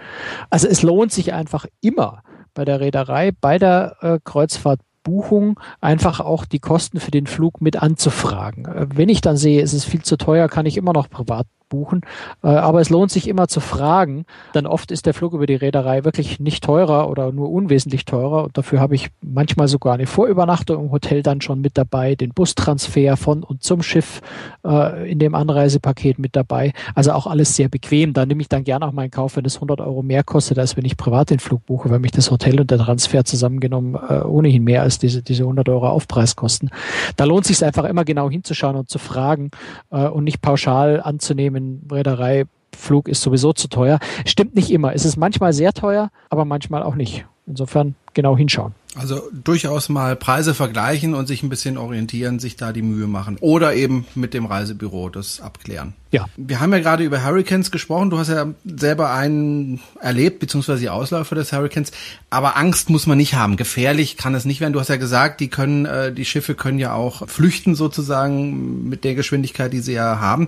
Also 0.49 0.67
es 0.67 0.81
lohnt 0.81 1.11
sich 1.11 1.33
einfach 1.33 1.65
immer 1.81 2.23
bei 2.53 2.65
der 2.65 2.79
Reederei, 2.79 3.31
bei 3.39 3.59
der 3.59 3.97
äh, 4.01 4.19
Kreuzfahrt 4.23 4.79
Buchung 5.07 5.57
einfach 5.79 6.19
auch 6.19 6.43
die 6.43 6.59
Kosten 6.59 6.99
für 6.99 7.11
den 7.11 7.27
Flug 7.27 7.61
mit 7.61 7.81
anzufragen. 7.81 8.65
Äh, 8.65 8.87
wenn 8.93 9.07
ich 9.07 9.21
dann 9.21 9.37
sehe, 9.37 9.61
es 9.61 9.73
ist 9.73 9.85
viel 9.85 10.01
zu 10.01 10.17
teuer, 10.17 10.49
kann 10.49 10.65
ich 10.65 10.75
immer 10.75 10.91
noch 10.91 11.09
privat 11.09 11.47
buchen. 11.69 12.01
Äh, 12.43 12.47
aber 12.47 12.81
es 12.81 12.89
lohnt 12.89 13.11
sich 13.11 13.27
immer 13.27 13.47
zu 13.47 13.59
fragen, 13.59 14.25
denn 14.53 14.65
oft 14.65 14.91
ist 14.91 15.05
der 15.05 15.13
Flug 15.13 15.33
über 15.33 15.45
die 15.45 15.55
Reederei 15.55 16.03
wirklich 16.03 16.39
nicht 16.39 16.63
teurer 16.63 17.09
oder 17.09 17.31
nur 17.31 17.49
unwesentlich 17.49 18.05
teurer. 18.05 18.45
Und 18.45 18.57
dafür 18.57 18.79
habe 18.79 18.95
ich 18.95 19.09
manchmal 19.21 19.67
sogar 19.67 19.93
eine 19.93 20.07
Vorübernachtung 20.07 20.85
im 20.85 20.91
Hotel 20.91 21.23
dann 21.23 21.41
schon 21.41 21.61
mit 21.61 21.77
dabei, 21.77 22.15
den 22.15 22.31
Bustransfer 22.31 23.17
von 23.17 23.43
und 23.43 23.63
zum 23.63 23.81
Schiff 23.83 24.21
äh, 24.65 25.09
in 25.09 25.19
dem 25.19 25.35
Anreisepaket 25.35 26.19
mit 26.19 26.35
dabei. 26.35 26.73
Also 26.95 27.11
auch 27.11 27.27
alles 27.27 27.55
sehr 27.55 27.69
bequem. 27.69 28.13
Da 28.13 28.25
nehme 28.25 28.41
ich 28.41 28.49
dann 28.49 28.63
gerne 28.63 28.87
auch 28.87 28.93
meinen 28.93 29.11
Kauf, 29.11 29.35
wenn 29.35 29.45
es 29.45 29.55
100 29.55 29.81
Euro 29.81 30.03
mehr 30.03 30.23
kostet, 30.23 30.59
als 30.59 30.77
wenn 30.77 30.85
ich 30.85 30.97
privat 30.97 31.29
den 31.29 31.39
Flug 31.39 31.65
buche, 31.65 31.89
weil 31.89 31.99
mich 31.99 32.11
das 32.11 32.31
Hotel 32.31 32.59
und 32.59 32.71
der 32.71 32.77
Transfer 32.77 33.25
zusammengenommen 33.25 33.95
äh, 33.95 34.21
ohnehin 34.21 34.63
mehr 34.63 34.81
als 34.81 34.99
diese, 34.99 35.21
diese 35.21 35.43
100 35.43 35.67
Euro 35.69 35.87
Aufpreis 35.87 36.35
kosten. 36.35 36.69
Da 37.15 37.25
lohnt 37.25 37.45
sich 37.45 37.63
einfach 37.63 37.85
immer 37.85 38.05
genau 38.05 38.29
hinzuschauen 38.29 38.75
und 38.75 38.89
zu 38.89 38.99
fragen 38.99 39.51
und 39.89 40.23
nicht 40.23 40.41
pauschal 40.41 41.01
anzunehmen, 41.01 41.56
Unternehmen, 41.57 41.87
Reederei, 41.91 42.45
Flug 42.75 43.07
ist 43.07 43.21
sowieso 43.21 43.53
zu 43.53 43.67
teuer. 43.69 43.99
Stimmt 44.25 44.55
nicht 44.55 44.69
immer. 44.69 44.93
Es 44.93 45.05
ist 45.05 45.17
manchmal 45.17 45.53
sehr 45.53 45.73
teuer, 45.73 46.09
aber 46.29 46.45
manchmal 46.45 46.83
auch 46.83 46.95
nicht. 46.95 47.25
insofern 47.47 47.95
genau 48.13 48.37
hinschauen. 48.37 48.73
Also 48.95 49.21
durchaus 49.31 49.89
mal 49.89 50.15
Preise 50.15 50.55
vergleichen 50.55 51.13
und 51.13 51.27
sich 51.27 51.43
ein 51.43 51.49
bisschen 51.49 51.77
orientieren, 51.77 52.39
sich 52.39 52.55
da 52.55 52.73
die 52.73 52.81
Mühe 52.81 53.05
machen. 53.05 53.37
Oder 53.41 53.75
eben 53.75 54.07
mit 54.15 54.33
dem 54.33 54.47
Reisebüro 54.47 55.09
das 55.09 55.39
abklären. 55.39 55.93
Ja. 56.11 56.25
Wir 56.35 56.59
haben 56.59 56.73
ja 56.73 56.79
gerade 56.79 57.03
über 57.03 57.23
Hurricanes 57.23 57.69
gesprochen. 57.69 58.09
Du 58.09 58.17
hast 58.17 58.29
ja 58.29 58.47
selber 58.65 59.11
einen 59.11 59.81
erlebt, 60.01 60.39
beziehungsweise 60.39 60.81
die 60.81 60.89
Ausläufer 60.89 61.35
des 61.35 61.53
Hurricanes. 61.53 61.91
Aber 62.31 62.57
Angst 62.57 62.89
muss 62.89 63.05
man 63.05 63.17
nicht 63.17 63.35
haben. 63.35 63.55
Gefährlich 63.55 64.17
kann 64.17 64.33
es 64.33 64.45
nicht 64.45 64.61
werden. 64.61 64.73
Du 64.73 64.79
hast 64.79 64.89
ja 64.89 64.95
gesagt, 64.95 65.41
die 65.41 65.49
können, 65.49 65.85
äh, 65.85 66.11
die 66.11 66.25
Schiffe 66.25 66.55
können 66.55 66.79
ja 66.79 66.93
auch 66.93 67.27
flüchten 67.29 67.75
sozusagen 67.75 68.89
mit 68.89 69.03
der 69.03 69.13
Geschwindigkeit, 69.13 69.71
die 69.73 69.81
sie 69.81 69.93
ja 69.93 70.19
haben. 70.19 70.47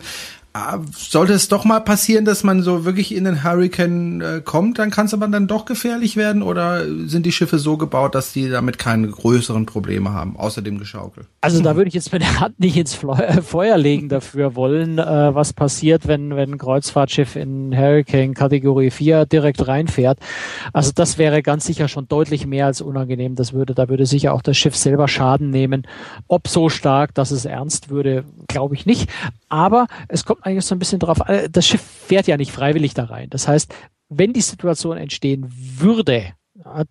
Ah, 0.52 0.80
sollte 0.98 1.34
es 1.34 1.48
doch 1.48 1.64
mal 1.64 1.80
passieren, 1.80 2.26
dass 2.26 2.44
man 2.44 2.64
so 2.64 2.84
wirklich 2.84 3.14
in 3.14 3.26
den 3.26 3.44
Hurricane 3.44 4.22
äh, 4.22 4.42
kommt, 4.44 4.80
dann 4.80 4.90
kann 4.90 5.06
es 5.06 5.14
aber 5.14 5.28
dann 5.28 5.46
doch 5.46 5.66
gefährlich 5.66 6.18
werden 6.18 6.42
oder 6.42 6.86
sind 7.08 7.28
die 7.28 7.32
Schiffe 7.32 7.60
so 7.60 7.78
gebaut, 7.78 8.16
dass 8.16 8.34
die 8.34 8.50
damit 8.50 8.80
keine 8.80 9.08
größeren 9.08 9.68
Probleme 9.68 10.12
haben, 10.12 10.36
außer 10.38 10.64
dem 10.64 10.80
Geschaukel? 10.80 11.26
Also 11.42 11.62
da 11.62 11.76
würde 11.76 11.90
ich 11.90 11.94
jetzt 11.94 12.12
mit 12.12 12.24
der 12.24 12.40
Hand 12.40 12.60
nicht 12.60 12.78
ins 12.78 13.04
äh, 13.04 13.42
Feuer 13.44 13.78
legen 13.78 14.10
dafür 14.10 14.56
wollen, 14.56 14.98
äh, 14.98 15.36
was 15.36 15.54
passiert, 15.54 16.08
wenn, 16.08 16.36
wenn 16.36 16.54
ein 16.54 16.58
Kreuzfahrtschiff 16.58 17.36
in 17.36 17.78
Hurricane 17.78 18.34
Kategorie 18.34 18.90
4 18.90 19.28
direkt 19.28 19.68
reinfährt. 19.68 20.18
Also 20.74 20.92
das 20.96 21.20
wäre 21.20 21.44
ganz 21.44 21.68
sicher 21.68 21.88
schon 21.88 22.08
deutlich 22.08 22.48
mehr 22.48 22.66
als 22.66 22.82
unangenehm. 22.82 23.36
Das 23.36 23.54
würde, 23.54 23.76
da 23.76 23.88
würde 23.88 24.08
sicher 24.08 24.34
auch 24.34 24.42
das 24.42 24.58
Schiff 24.58 24.76
selber 24.76 25.08
Schaden 25.08 25.52
nehmen. 25.52 25.86
Ob 26.28 26.48
so 26.48 26.70
stark, 26.70 27.14
dass 27.14 27.30
es 27.30 27.46
ernst 27.46 27.92
würde, 27.92 28.24
glaube 28.48 28.74
ich 28.74 28.88
nicht. 28.88 29.12
Aber 29.48 29.88
es 30.08 30.26
kommt 30.26 30.39
eigentlich 30.42 30.66
so 30.66 30.76
ein 30.76 30.80
bisschen 30.80 31.00
drauf 31.00 31.22
an, 31.28 31.48
das 31.52 31.68
Schiff 31.68 31.82
fährt 31.82 32.28
ja 32.28 32.38
nicht 32.38 32.52
freiwillig 32.52 32.94
da 32.94 33.06
rein. 33.06 33.30
Das 33.30 33.48
heißt, 33.48 33.74
wenn 34.10 34.34
die 34.34 34.42
Situation 34.42 34.98
entstehen 34.98 35.48
würde, 35.50 36.34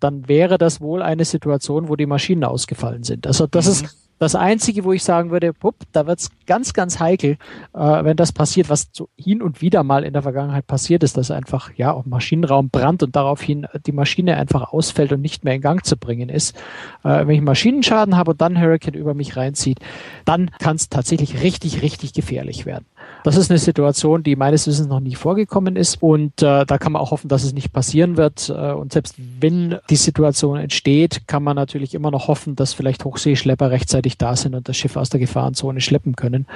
dann 0.01 0.29
wäre 0.29 0.59
das 0.59 0.81
wohl 0.81 1.03
eine 1.03 1.25
Situation, 1.25 1.89
wo 1.89 1.97
die 1.97 2.07
Maschinen 2.07 2.45
ausgefallen 2.45 3.03
sind. 3.03 3.27
Also 3.27 3.47
das 3.47 3.67
mhm. 3.67 3.73
ist 3.73 4.09
das 4.19 4.35
Einzige, 4.35 4.85
wo 4.85 4.93
ich 4.93 5.05
sagen 5.05 5.31
würde, 5.31 5.53
pup, 5.53 5.77
da 5.93 6.07
wird's 6.07 6.31
ganz, 6.47 6.73
ganz 6.73 6.99
heikel, 6.99 7.37
äh, 7.73 8.05
wenn 8.05 8.17
das 8.17 8.33
passiert, 8.33 8.69
was 8.69 8.89
so 8.93 9.09
hin 9.17 9.43
und 9.43 9.61
wieder 9.63 9.85
mal 9.85 10.03
in 10.03 10.13
der 10.13 10.23
Vergangenheit 10.23 10.67
passiert 10.67 11.05
ist, 11.05 11.17
dass 11.17 11.31
einfach 11.31 11.71
ja 11.77 11.93
auch 11.93 12.05
Maschinenraum 12.05 12.71
brannt 12.71 13.03
und 13.03 13.15
daraufhin 13.15 13.67
die 13.87 13.93
Maschine 13.93 14.37
einfach 14.37 14.73
ausfällt 14.73 15.13
und 15.13 15.21
nicht 15.21 15.45
mehr 15.45 15.55
in 15.55 15.61
Gang 15.61 15.85
zu 15.85 15.97
bringen 15.97 16.29
ist. 16.29 16.57
Äh, 17.05 17.27
wenn 17.27 17.37
ich 17.37 17.43
Maschinenschaden 17.43 18.17
habe 18.17 18.33
und 18.33 18.41
dann 18.41 18.61
Hurricane 18.61 18.95
über 18.95 19.15
mich 19.15 19.37
reinzieht, 19.37 19.79
dann 20.25 20.51
kann 20.59 20.77
es 20.77 20.89
tatsächlich 20.89 21.43
richtig, 21.43 21.83
richtig 21.83 22.13
gefährlich 22.13 22.67
werden. 22.67 22.87
Das 23.25 23.37
ist 23.37 23.51
eine 23.51 23.59
Situation, 23.59 24.23
die 24.23 24.37
meines 24.37 24.67
Wissens 24.67 24.89
noch 24.89 25.01
nie 25.01 25.15
vorgekommen 25.15 25.77
ist 25.77 26.03
und 26.03 26.43
äh, 26.43 26.65
da 26.65 26.79
kann 26.79 26.93
man 26.93 27.03
auch 27.03 27.11
hoffen, 27.11 27.29
dass 27.29 27.45
es 27.45 27.53
nicht 27.53 27.73
passieren 27.73 28.17
wird. 28.17 28.49
Äh, 28.49 28.73
und 28.73 28.93
selbst 28.93 29.17
wenn 29.19 29.77
die 29.91 29.97
Situation 29.97 30.59
entsteht, 30.59 31.27
kann 31.27 31.43
man 31.43 31.57
natürlich 31.57 31.95
immer 31.95 32.11
noch 32.11 32.29
hoffen, 32.29 32.57
dass 32.57 32.73
vielleicht 32.73 33.05
Hochseeschlepper 33.05 33.71
rechtzeitig 33.71 34.19
da 34.19 34.37
sind 34.37 34.55
und 34.55 34.69
das 34.69 34.77
Schiff 34.77 34.97
aus 34.97 35.11
der 35.11 35.21
Gefahrenzone 35.21 35.81
schleppen 35.81 36.17
können. 36.17 36.47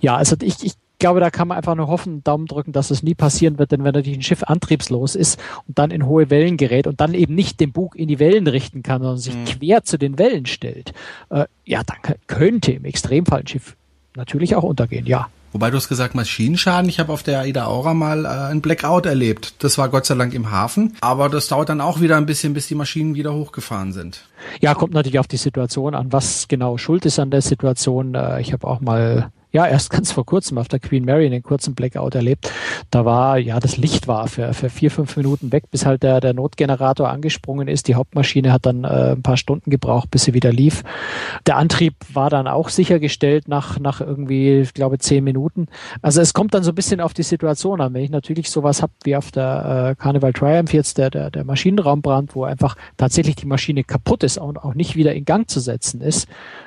Ja, 0.00 0.16
also 0.16 0.36
ich, 0.40 0.62
ich 0.62 0.74
glaube, 1.02 1.20
da 1.20 1.30
kann 1.30 1.48
man 1.48 1.56
einfach 1.56 1.74
nur 1.74 1.88
hoffen, 1.88 2.22
Daumen 2.22 2.46
drücken, 2.46 2.72
dass 2.72 2.92
es 2.92 3.02
nie 3.02 3.14
passieren 3.14 3.58
wird, 3.58 3.72
denn 3.72 3.82
wenn 3.82 3.92
natürlich 3.92 4.18
ein 4.18 4.22
Schiff 4.22 4.44
antriebslos 4.44 5.16
ist 5.16 5.40
und 5.66 5.76
dann 5.76 5.90
in 5.90 6.06
hohe 6.06 6.30
Wellen 6.30 6.56
gerät 6.56 6.86
und 6.86 7.00
dann 7.00 7.12
eben 7.14 7.34
nicht 7.34 7.58
den 7.58 7.72
Bug 7.72 7.96
in 7.96 8.06
die 8.06 8.20
Wellen 8.20 8.46
richten 8.46 8.84
kann, 8.84 9.02
sondern 9.02 9.18
sich 9.18 9.34
mhm. 9.34 9.44
quer 9.44 9.82
zu 9.82 9.98
den 9.98 10.18
Wellen 10.18 10.46
stellt, 10.46 10.92
äh, 11.30 11.46
ja, 11.64 11.82
dann 11.84 12.14
könnte 12.28 12.70
im 12.70 12.84
Extremfall 12.84 13.40
ein 13.40 13.48
Schiff 13.48 13.76
natürlich 14.14 14.54
auch 14.54 14.62
untergehen, 14.62 15.06
ja. 15.06 15.28
Wobei 15.52 15.70
du 15.70 15.76
hast 15.76 15.88
gesagt 15.88 16.14
Maschinenschaden. 16.14 16.88
Ich 16.88 16.98
habe 16.98 17.12
auf 17.12 17.22
der 17.22 17.40
Aida 17.40 17.66
Aura 17.66 17.94
mal 17.94 18.24
äh, 18.24 18.28
ein 18.28 18.60
Blackout 18.60 19.06
erlebt. 19.06 19.54
Das 19.62 19.78
war 19.78 19.88
Gott 19.88 20.06
sei 20.06 20.14
Dank 20.14 20.32
im 20.34 20.50
Hafen. 20.50 20.96
Aber 21.00 21.28
das 21.28 21.48
dauert 21.48 21.68
dann 21.68 21.80
auch 21.80 22.00
wieder 22.00 22.16
ein 22.16 22.26
bisschen, 22.26 22.54
bis 22.54 22.68
die 22.68 22.74
Maschinen 22.74 23.14
wieder 23.14 23.34
hochgefahren 23.34 23.92
sind. 23.92 24.24
Ja, 24.60 24.74
kommt 24.74 24.94
natürlich 24.94 25.18
auf 25.18 25.28
die 25.28 25.36
Situation 25.36 25.94
an, 25.94 26.12
was 26.12 26.48
genau 26.48 26.78
schuld 26.78 27.04
ist 27.06 27.18
an 27.18 27.30
der 27.30 27.42
Situation. 27.42 28.14
Äh, 28.14 28.40
ich 28.40 28.52
habe 28.52 28.66
auch 28.66 28.80
mal 28.80 29.30
ja, 29.52 29.66
erst 29.66 29.90
ganz 29.90 30.10
vor 30.10 30.24
kurzem 30.24 30.56
auf 30.58 30.68
der 30.68 30.80
Queen 30.80 31.04
Mary 31.04 31.26
einen 31.26 31.42
kurzen 31.42 31.74
Blackout 31.74 32.14
erlebt. 32.14 32.50
Da 32.90 33.04
war, 33.04 33.38
ja, 33.38 33.60
das 33.60 33.76
Licht 33.76 34.08
war 34.08 34.26
für, 34.26 34.54
für 34.54 34.70
vier, 34.70 34.90
fünf 34.90 35.16
Minuten 35.16 35.52
weg, 35.52 35.64
bis 35.70 35.84
halt 35.84 36.02
der, 36.02 36.20
der 36.20 36.32
Notgenerator 36.32 37.10
angesprungen 37.10 37.68
ist. 37.68 37.86
Die 37.86 37.94
Hauptmaschine 37.94 38.50
hat 38.50 38.64
dann 38.64 38.84
äh, 38.84 39.12
ein 39.12 39.22
paar 39.22 39.36
Stunden 39.36 39.70
gebraucht, 39.70 40.10
bis 40.10 40.24
sie 40.24 40.32
wieder 40.32 40.52
lief. 40.52 40.82
Der 41.46 41.58
Antrieb 41.58 41.94
war 42.12 42.30
dann 42.30 42.48
auch 42.48 42.70
sichergestellt 42.70 43.46
nach, 43.46 43.78
nach 43.78 44.00
irgendwie, 44.00 44.60
ich 44.60 44.72
glaube, 44.72 44.98
zehn 44.98 45.22
Minuten. 45.22 45.66
Also 46.00 46.22
es 46.22 46.32
kommt 46.32 46.54
dann 46.54 46.62
so 46.62 46.72
ein 46.72 46.74
bisschen 46.74 47.00
auf 47.02 47.12
die 47.12 47.22
Situation 47.22 47.82
an. 47.82 47.92
Wenn 47.92 48.04
ich 48.04 48.10
natürlich 48.10 48.50
sowas 48.50 48.80
habe 48.80 48.92
wie 49.04 49.16
auf 49.16 49.30
der 49.32 49.90
äh, 49.90 50.02
Carnival 50.02 50.32
Triumph 50.32 50.72
jetzt, 50.72 50.96
der, 50.96 51.10
der, 51.10 51.30
der 51.30 51.44
Maschinenraumbrand, 51.44 52.34
wo 52.34 52.44
einfach 52.44 52.76
tatsächlich 52.96 53.36
die 53.36 53.46
Maschine 53.46 53.84
kaputt 53.84 54.22
ist 54.22 54.38
und 54.38 54.56
auch 54.56 54.74
nicht 54.74 54.96
wieder 54.96 55.14
in 55.14 55.26
Gang 55.26 55.48
zu 55.48 55.60
setzen 55.60 56.00
ist, 56.00 56.26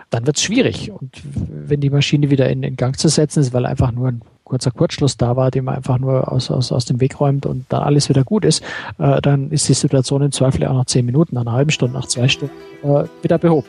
dann 0.10 0.26
wird 0.26 0.38
es 0.38 0.44
schwierig. 0.44 0.92
Und 0.92 1.22
wenn 1.50 1.82
die 1.82 1.90
Maschine 1.90 2.30
wieder 2.30 2.50
in, 2.50 2.64
in 2.64 2.76
Gang 2.76 2.98
zu 2.98 3.08
setzen 3.08 3.40
ist, 3.42 3.54
weil 3.54 3.66
einfach 3.66 3.92
nur 3.92 4.10
ein 4.10 4.22
kurzer 4.44 4.72
Kurzschluss 4.72 5.18
da 5.18 5.36
war, 5.36 5.52
den 5.52 5.66
man 5.66 5.76
einfach 5.76 5.98
nur 5.98 6.32
aus, 6.32 6.52
aus, 6.52 6.72
aus 6.72 6.86
dem 6.86 7.02
Weg 7.02 7.20
räumt 7.20 7.46
und 7.46 7.66
dann 7.70 7.82
alles 7.82 8.10
wieder 8.10 8.24
gut 8.24 8.46
ist, 8.46 8.64
äh, 9.00 9.20
dann 9.22 9.52
ist 9.52 9.68
die 9.68 9.74
Situation 9.74 10.22
im 10.22 10.32
Zweifel 10.32 10.66
auch 10.66 10.74
nach 10.74 10.86
zehn 10.86 11.06
Minuten, 11.06 11.36
nach 11.36 11.42
einer 11.42 11.54
halben 11.54 11.72
Stunde, 11.72 11.98
nach 11.98 12.08
zwei 12.08 12.28
Stunden 12.28 12.54
äh, 12.84 13.06
wieder 13.22 13.38
behoben. 13.38 13.68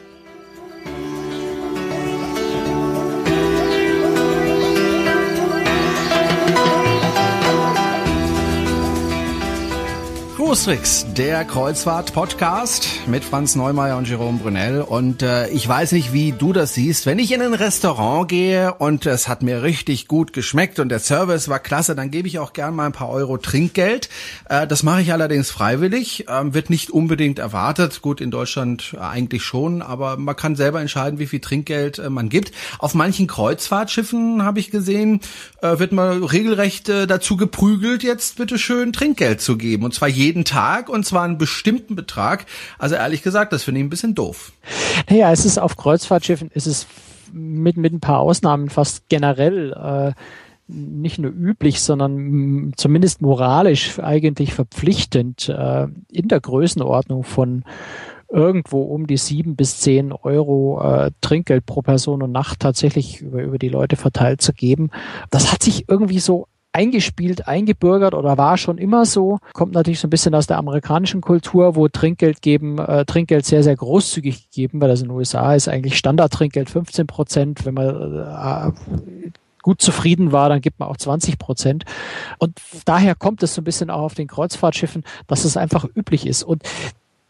Cruistricks, 10.36 11.06
der 11.16 11.46
Kreuzfahrt-Podcast 11.46 13.06
mit 13.06 13.24
Franz 13.24 13.56
Neumeier 13.56 13.96
und 13.96 14.06
Jerome 14.06 14.38
Brunel. 14.38 14.82
Und 14.82 15.22
äh, 15.22 15.48
ich 15.48 15.66
weiß 15.66 15.92
nicht, 15.92 16.12
wie 16.12 16.32
du 16.32 16.52
das 16.52 16.74
siehst. 16.74 17.06
Wenn 17.06 17.18
ich 17.18 17.32
in 17.32 17.40
ein 17.40 17.54
Restaurant 17.54 18.28
gehe 18.28 18.74
und 18.74 19.06
es 19.06 19.28
hat 19.28 19.42
mir 19.42 19.62
richtig 19.62 20.08
gut 20.08 20.34
geschmeckt 20.34 20.78
und 20.78 20.90
der 20.90 20.98
Service 20.98 21.48
war 21.48 21.58
klasse, 21.58 21.94
dann 21.94 22.10
gebe 22.10 22.28
ich 22.28 22.38
auch 22.38 22.52
gern 22.52 22.74
mal 22.74 22.84
ein 22.84 22.92
paar 22.92 23.08
Euro 23.08 23.38
Trinkgeld. 23.38 24.10
Äh, 24.50 24.66
das 24.66 24.82
mache 24.82 25.00
ich 25.00 25.10
allerdings 25.10 25.50
freiwillig, 25.50 26.28
äh, 26.28 26.52
wird 26.52 26.68
nicht 26.68 26.90
unbedingt 26.90 27.38
erwartet. 27.38 28.02
Gut, 28.02 28.20
in 28.20 28.30
Deutschland 28.30 28.94
eigentlich 29.00 29.42
schon, 29.42 29.80
aber 29.80 30.18
man 30.18 30.36
kann 30.36 30.54
selber 30.54 30.82
entscheiden, 30.82 31.18
wie 31.18 31.26
viel 31.28 31.40
Trinkgeld 31.40 31.98
äh, 31.98 32.10
man 32.10 32.28
gibt. 32.28 32.52
Auf 32.78 32.92
manchen 32.92 33.26
Kreuzfahrtschiffen 33.26 34.42
habe 34.42 34.60
ich 34.60 34.70
gesehen, 34.70 35.20
äh, 35.62 35.78
wird 35.78 35.92
man 35.92 36.22
regelrecht 36.22 36.90
äh, 36.90 37.06
dazu 37.06 37.38
geprügelt, 37.38 38.02
jetzt 38.02 38.36
bitte 38.36 38.58
schön 38.58 38.92
Trinkgeld 38.92 39.40
zu 39.40 39.56
geben. 39.56 39.84
Und 39.84 39.94
zwar 39.94 40.08
jeden 40.08 40.25
jeden 40.26 40.44
Tag 40.44 40.88
und 40.88 41.06
zwar 41.06 41.22
einen 41.22 41.38
bestimmten 41.38 41.96
Betrag. 41.96 42.46
Also 42.78 42.94
ehrlich 42.94 43.22
gesagt, 43.22 43.52
das 43.52 43.64
finde 43.64 43.80
ich 43.80 43.86
ein 43.86 43.90
bisschen 43.90 44.14
doof. 44.14 44.52
Naja, 45.08 45.32
es 45.32 45.44
ist 45.44 45.58
auf 45.58 45.76
Kreuzfahrtschiffen, 45.76 46.50
ist 46.50 46.66
es 46.66 46.86
mit, 47.32 47.76
mit 47.76 47.92
ein 47.92 48.00
paar 48.00 48.20
Ausnahmen 48.20 48.68
fast 48.68 49.08
generell 49.08 49.72
äh, 49.72 50.12
nicht 50.68 51.18
nur 51.18 51.30
üblich, 51.30 51.80
sondern 51.80 52.72
zumindest 52.76 53.22
moralisch 53.22 53.98
eigentlich 54.00 54.52
verpflichtend 54.52 55.48
äh, 55.48 55.86
in 56.10 56.28
der 56.28 56.40
Größenordnung 56.40 57.22
von 57.22 57.64
irgendwo 58.28 58.82
um 58.82 59.06
die 59.06 59.16
sieben 59.16 59.54
bis 59.54 59.78
zehn 59.78 60.12
Euro 60.12 60.82
äh, 60.82 61.12
Trinkgeld 61.20 61.64
pro 61.64 61.82
Person 61.82 62.22
und 62.22 62.32
Nacht 62.32 62.60
tatsächlich 62.60 63.20
über, 63.20 63.42
über 63.42 63.58
die 63.58 63.68
Leute 63.68 63.94
verteilt 63.94 64.42
zu 64.42 64.52
geben. 64.52 64.90
Das 65.30 65.52
hat 65.52 65.62
sich 65.62 65.88
irgendwie 65.88 66.18
so 66.18 66.48
eingespielt, 66.76 67.48
eingebürgert 67.48 68.12
oder 68.12 68.36
war 68.36 68.58
schon 68.58 68.76
immer 68.76 69.06
so. 69.06 69.38
Kommt 69.54 69.72
natürlich 69.72 69.98
so 69.98 70.06
ein 70.06 70.10
bisschen 70.10 70.34
aus 70.34 70.46
der 70.46 70.58
amerikanischen 70.58 71.22
Kultur, 71.22 71.74
wo 71.74 71.88
Trinkgeld 71.88 72.42
geben, 72.42 72.78
äh, 72.78 73.06
Trinkgeld 73.06 73.46
sehr, 73.46 73.62
sehr 73.62 73.76
großzügig 73.76 74.50
gegeben, 74.50 74.80
weil 74.80 74.90
das 74.90 75.00
in 75.00 75.08
den 75.08 75.16
USA 75.16 75.54
ist 75.54 75.68
eigentlich 75.68 75.96
Standardtrinkgeld 75.96 76.68
15 76.68 77.06
Prozent. 77.06 77.64
Wenn 77.64 77.74
man 77.74 78.74
äh, 78.74 79.32
gut 79.62 79.80
zufrieden 79.80 80.32
war, 80.32 80.50
dann 80.50 80.60
gibt 80.60 80.78
man 80.78 80.90
auch 80.90 80.98
20 80.98 81.38
Prozent. 81.38 81.86
Und 82.38 82.60
daher 82.84 83.14
kommt 83.14 83.42
es 83.42 83.54
so 83.54 83.62
ein 83.62 83.64
bisschen 83.64 83.88
auch 83.88 84.02
auf 84.02 84.14
den 84.14 84.28
Kreuzfahrtschiffen, 84.28 85.02
dass 85.28 85.46
es 85.46 85.56
einfach 85.56 85.86
üblich 85.96 86.26
ist. 86.26 86.42
Und 86.42 86.62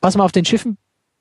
was 0.01 0.17
man 0.17 0.25
auf 0.25 0.33
den 0.33 0.45
Schiffen 0.45 0.77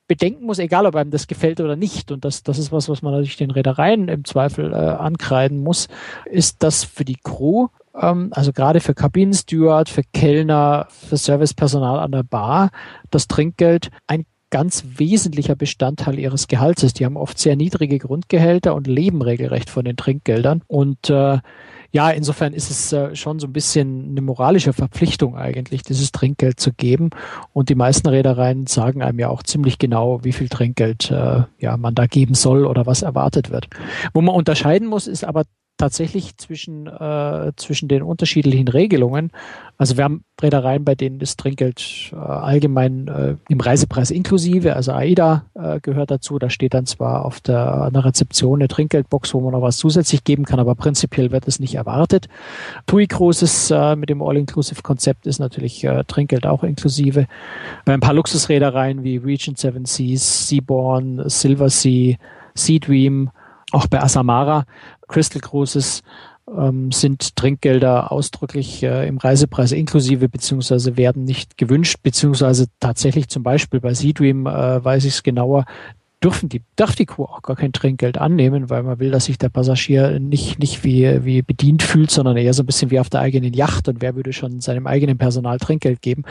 bedenken 0.08 0.46
muss, 0.46 0.58
egal 0.58 0.88
ob 0.88 0.96
einem 0.96 1.12
das 1.12 1.28
gefällt 1.28 1.62
oder 1.62 1.76
nicht, 1.76 2.12
und 2.12 2.26
das, 2.26 2.42
das 2.42 2.58
ist 2.58 2.72
was, 2.72 2.90
was 2.90 3.04
man 3.04 3.14
natürlich 3.14 3.38
den 3.38 3.52
Reedereien 3.52 4.08
im 4.08 4.26
Zweifel 4.26 4.74
äh, 4.74 4.76
ankreiden 4.76 5.64
muss, 5.64 5.90
ist, 6.26 6.64
dass 6.64 6.84
für 6.84 7.06
die 7.06 7.18
Crew 7.24 7.68
also 7.96 8.52
gerade 8.52 8.80
für 8.82 8.94
Kabinensteward, 8.94 9.90
für 9.90 10.04
Kellner, 10.14 10.88
für 10.90 11.18
Servicepersonal 11.18 12.00
an 12.00 12.12
der 12.12 12.24
Bar, 12.24 12.72
das 13.10 13.28
Trinkgeld 13.28 13.90
ein 14.08 14.26
ganz 14.52 14.86
wesentlicher 14.98 15.56
Bestandteil 15.56 16.20
ihres 16.20 16.48
Gehalts 16.48 16.84
ist. 16.84 17.00
Die 17.00 17.06
haben 17.06 17.18
oft 17.18 17.38
sehr 17.38 17.56
niedrige 17.56 17.98
Grundgehälter 17.98 18.76
und 18.76 18.88
leben 18.88 19.22
regelrecht 19.22 19.70
von 19.70 19.84
den 19.86 19.98
Trinkgeldern. 19.98 20.62
Und 20.68 21.10
äh, 21.10 21.40
ja, 21.92 22.10
insofern 22.10 22.54
ist 22.54 22.70
es 22.70 22.94
äh, 22.94 23.16
schon 23.16 23.40
so 23.40 23.48
ein 23.48 23.54
bisschen 23.54 24.12
eine 24.12 24.22
moralische 24.22 24.74
Verpflichtung 24.74 25.36
eigentlich, 25.36 25.82
dieses 25.82 26.12
Trinkgeld 26.12 26.60
zu 26.60 26.74
geben. 26.74 27.10
Und 27.54 27.70
die 27.70 27.76
meisten 27.76 28.08
Reedereien 28.08 28.68
sagen 28.68 29.02
einem 29.02 29.20
ja 29.20 29.30
auch 29.30 29.44
ziemlich 29.44 29.78
genau, 29.78 30.24
wie 30.24 30.34
viel 30.34 30.50
Trinkgeld 30.50 31.12
äh, 31.12 31.44
ja, 31.60 31.78
man 31.78 31.96
da 31.96 32.06
geben 32.06 32.34
soll 32.34 32.66
oder 32.66 32.86
was 32.86 33.02
erwartet 33.02 33.50
wird. 33.50 33.68
Wo 34.14 34.22
man 34.22 34.36
unterscheiden 34.36 34.88
muss, 34.88 35.08
ist 35.08 35.26
aber 35.26 35.44
tatsächlich 35.78 36.38
zwischen, 36.38 36.88
äh, 36.88 37.52
zwischen 37.58 37.88
den 37.88 38.02
unterschiedlichen 38.02 38.68
Regelungen. 38.68 39.32
Also 39.78 39.98
wir 39.98 40.06
haben 40.06 40.24
Reedereien, 40.42 40.86
bei 40.86 40.96
denen 40.96 41.20
das 41.20 41.36
Trinkgeld 41.36 42.12
äh, 42.14 42.16
allgemein 42.16 43.08
äh, 43.10 43.36
im 43.50 43.60
Reisepreis 43.60 44.10
inklusive, 44.10 44.76
also 44.76 44.94
AIDA 44.94 45.46
äh, 45.54 45.82
gehört 45.82 46.12
dazu. 46.12 46.40
Da 46.40 46.50
steht 46.50 46.74
dann 46.74 46.86
zwar 46.86 47.26
auf 47.26 47.42
der, 47.42 47.74
an 47.82 47.94
der 47.94 48.06
Rezeption 48.06 48.60
eine 48.60 48.70
Trinkgeldbox, 48.70 49.34
wo 49.34 49.42
man 49.42 49.52
noch 49.52 49.62
was 49.62 49.78
zusätzlich 49.78 50.24
geben 50.24 50.46
kann, 50.46 50.62
aber 50.62 50.76
prinzipiell 50.76 51.32
wird 51.32 51.48
es 51.48 51.60
nicht 51.60 51.76
erwartet. 51.76 52.30
TUI 52.86 53.08
Cruises 53.08 53.70
äh, 53.70 53.98
mit 53.98 54.10
dem 54.10 54.22
All-Inclusive-Konzept 54.22 55.28
ist 55.28 55.40
natürlich 55.40 55.84
äh, 55.84 56.06
Trinkgeld 56.06 56.46
auch 56.46 56.64
inklusive. 56.64 57.28
Bei 57.84 57.94
ein 57.94 58.00
paar 58.00 58.14
Luxusreedereien 58.14 59.04
wie 59.04 59.18
Regent 59.18 59.58
Seven 59.58 59.84
Seas, 59.84 60.48
Seaborn, 60.48 61.28
Silver 61.28 61.70
Sea, 61.70 62.16
Sea 62.54 62.80
Dream, 62.80 63.30
auch 63.72 63.88
bei 63.88 64.02
Asamara, 64.02 64.66
Crystal 65.08 65.42
Cruises 65.42 66.02
ähm, 66.48 66.92
sind 66.92 67.36
Trinkgelder 67.36 68.12
ausdrücklich 68.12 68.84
äh, 68.84 69.08
im 69.08 69.18
Reisepreis 69.18 69.72
inklusive 69.72 70.30
beziehungsweise 70.30 70.98
werden 70.98 71.24
nicht 71.24 71.58
gewünscht, 71.58 71.98
beziehungsweise 72.04 72.68
tatsächlich 72.80 73.30
zum 73.30 73.44
Beispiel 73.44 73.80
bei 73.80 73.94
SeaDream 73.94 74.46
äh, 74.46 74.84
weiß 74.84 75.06
ich 75.06 75.16
es 75.16 75.24
genauer, 75.24 75.66
dürfen 76.24 76.50
die, 76.50 76.64
darf 76.76 76.96
die 76.96 77.06
Crew 77.06 77.24
auch 77.24 77.42
gar 77.42 77.56
kein 77.56 77.74
Trinkgeld 77.74 78.18
annehmen, 78.18 78.70
weil 78.70 78.84
man 78.84 79.00
will, 79.00 79.12
dass 79.12 79.26
sich 79.26 79.38
der 79.38 79.50
Passagier 79.50 80.20
nicht, 80.20 80.60
nicht 80.60 80.84
wie, 80.84 81.24
wie 81.24 81.42
bedient 81.42 81.84
fühlt, 81.84 82.12
sondern 82.12 82.38
eher 82.38 82.54
so 82.54 82.64
ein 82.64 82.66
bisschen 82.66 82.92
wie 82.92 83.00
auf 83.00 83.10
der 83.10 83.22
eigenen 83.22 83.54
Yacht 83.54 83.88
und 83.88 84.02
wer 84.02 84.16
würde 84.16 84.34
schon 84.34 84.62
seinem 84.62 84.88
eigenen 84.88 85.18
Personal 85.18 85.58
Trinkgeld 85.58 86.02
geben. 86.02 86.24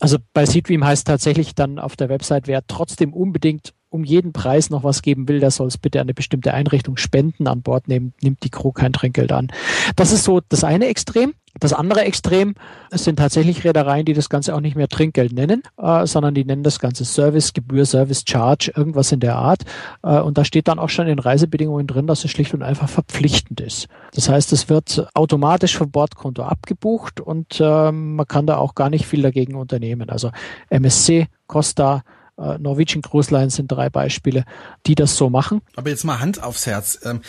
Also 0.00 0.18
bei 0.32 0.46
SeaDream 0.46 0.84
heißt 0.84 1.06
tatsächlich 1.06 1.54
dann 1.54 1.78
auf 1.78 1.96
der 1.96 2.08
Website, 2.08 2.46
wer 2.46 2.66
trotzdem 2.66 3.12
unbedingt 3.12 3.74
um 3.92 4.04
jeden 4.04 4.32
Preis 4.32 4.70
noch 4.70 4.84
was 4.84 5.02
geben 5.02 5.28
will, 5.28 5.40
der 5.40 5.50
soll 5.50 5.68
es 5.68 5.78
bitte 5.78 6.00
an 6.00 6.06
eine 6.06 6.14
bestimmte 6.14 6.54
Einrichtung 6.54 6.96
spenden. 6.96 7.46
An 7.46 7.62
Bord 7.62 7.88
nehmen, 7.88 8.14
nimmt 8.22 8.42
die 8.42 8.50
Crew 8.50 8.72
kein 8.72 8.92
Trinkgeld 8.92 9.32
an. 9.32 9.48
Das 9.96 10.12
ist 10.12 10.24
so 10.24 10.40
das 10.48 10.64
eine 10.64 10.86
Extrem. 10.86 11.34
Das 11.60 11.72
andere 11.72 12.02
Extrem 12.02 12.54
sind 12.90 13.16
tatsächlich 13.16 13.64
Reedereien, 13.64 14.04
die 14.04 14.14
das 14.14 14.28
Ganze 14.28 14.54
auch 14.54 14.60
nicht 14.60 14.74
mehr 14.74 14.88
Trinkgeld 14.88 15.32
nennen, 15.32 15.62
äh, 15.76 16.06
sondern 16.06 16.34
die 16.34 16.44
nennen 16.44 16.62
das 16.62 16.78
Ganze 16.78 17.04
Service, 17.04 17.52
Gebühr, 17.52 17.84
Service 17.84 18.24
Charge, 18.26 18.72
irgendwas 18.74 19.12
in 19.12 19.20
der 19.20 19.36
Art. 19.36 19.62
Äh, 20.02 20.20
und 20.20 20.38
da 20.38 20.44
steht 20.44 20.68
dann 20.68 20.78
auch 20.78 20.88
schon 20.88 21.06
in 21.06 21.18
Reisebedingungen 21.18 21.86
drin, 21.86 22.06
dass 22.06 22.24
es 22.24 22.30
schlicht 22.30 22.54
und 22.54 22.62
einfach 22.62 22.88
verpflichtend 22.88 23.60
ist. 23.60 23.88
Das 24.14 24.28
heißt, 24.28 24.52
es 24.52 24.68
wird 24.68 25.06
automatisch 25.14 25.76
vom 25.76 25.90
Bordkonto 25.90 26.42
abgebucht 26.42 27.20
und 27.20 27.60
äh, 27.60 27.92
man 27.92 28.26
kann 28.26 28.46
da 28.46 28.56
auch 28.56 28.74
gar 28.74 28.88
nicht 28.88 29.06
viel 29.06 29.22
dagegen 29.22 29.54
unternehmen. 29.54 30.08
Also 30.08 30.30
MSC, 30.70 31.28
Costa, 31.46 32.02
äh, 32.38 32.58
Norwegian 32.58 33.02
Cruise 33.02 33.32
Lines 33.32 33.56
sind 33.56 33.70
drei 33.70 33.90
Beispiele, 33.90 34.44
die 34.86 34.94
das 34.94 35.16
so 35.16 35.28
machen. 35.30 35.60
Aber 35.76 35.90
jetzt 35.90 36.04
mal 36.04 36.20
Hand 36.20 36.42
aufs 36.42 36.66
Herz. 36.66 36.98
Ähm, 37.04 37.20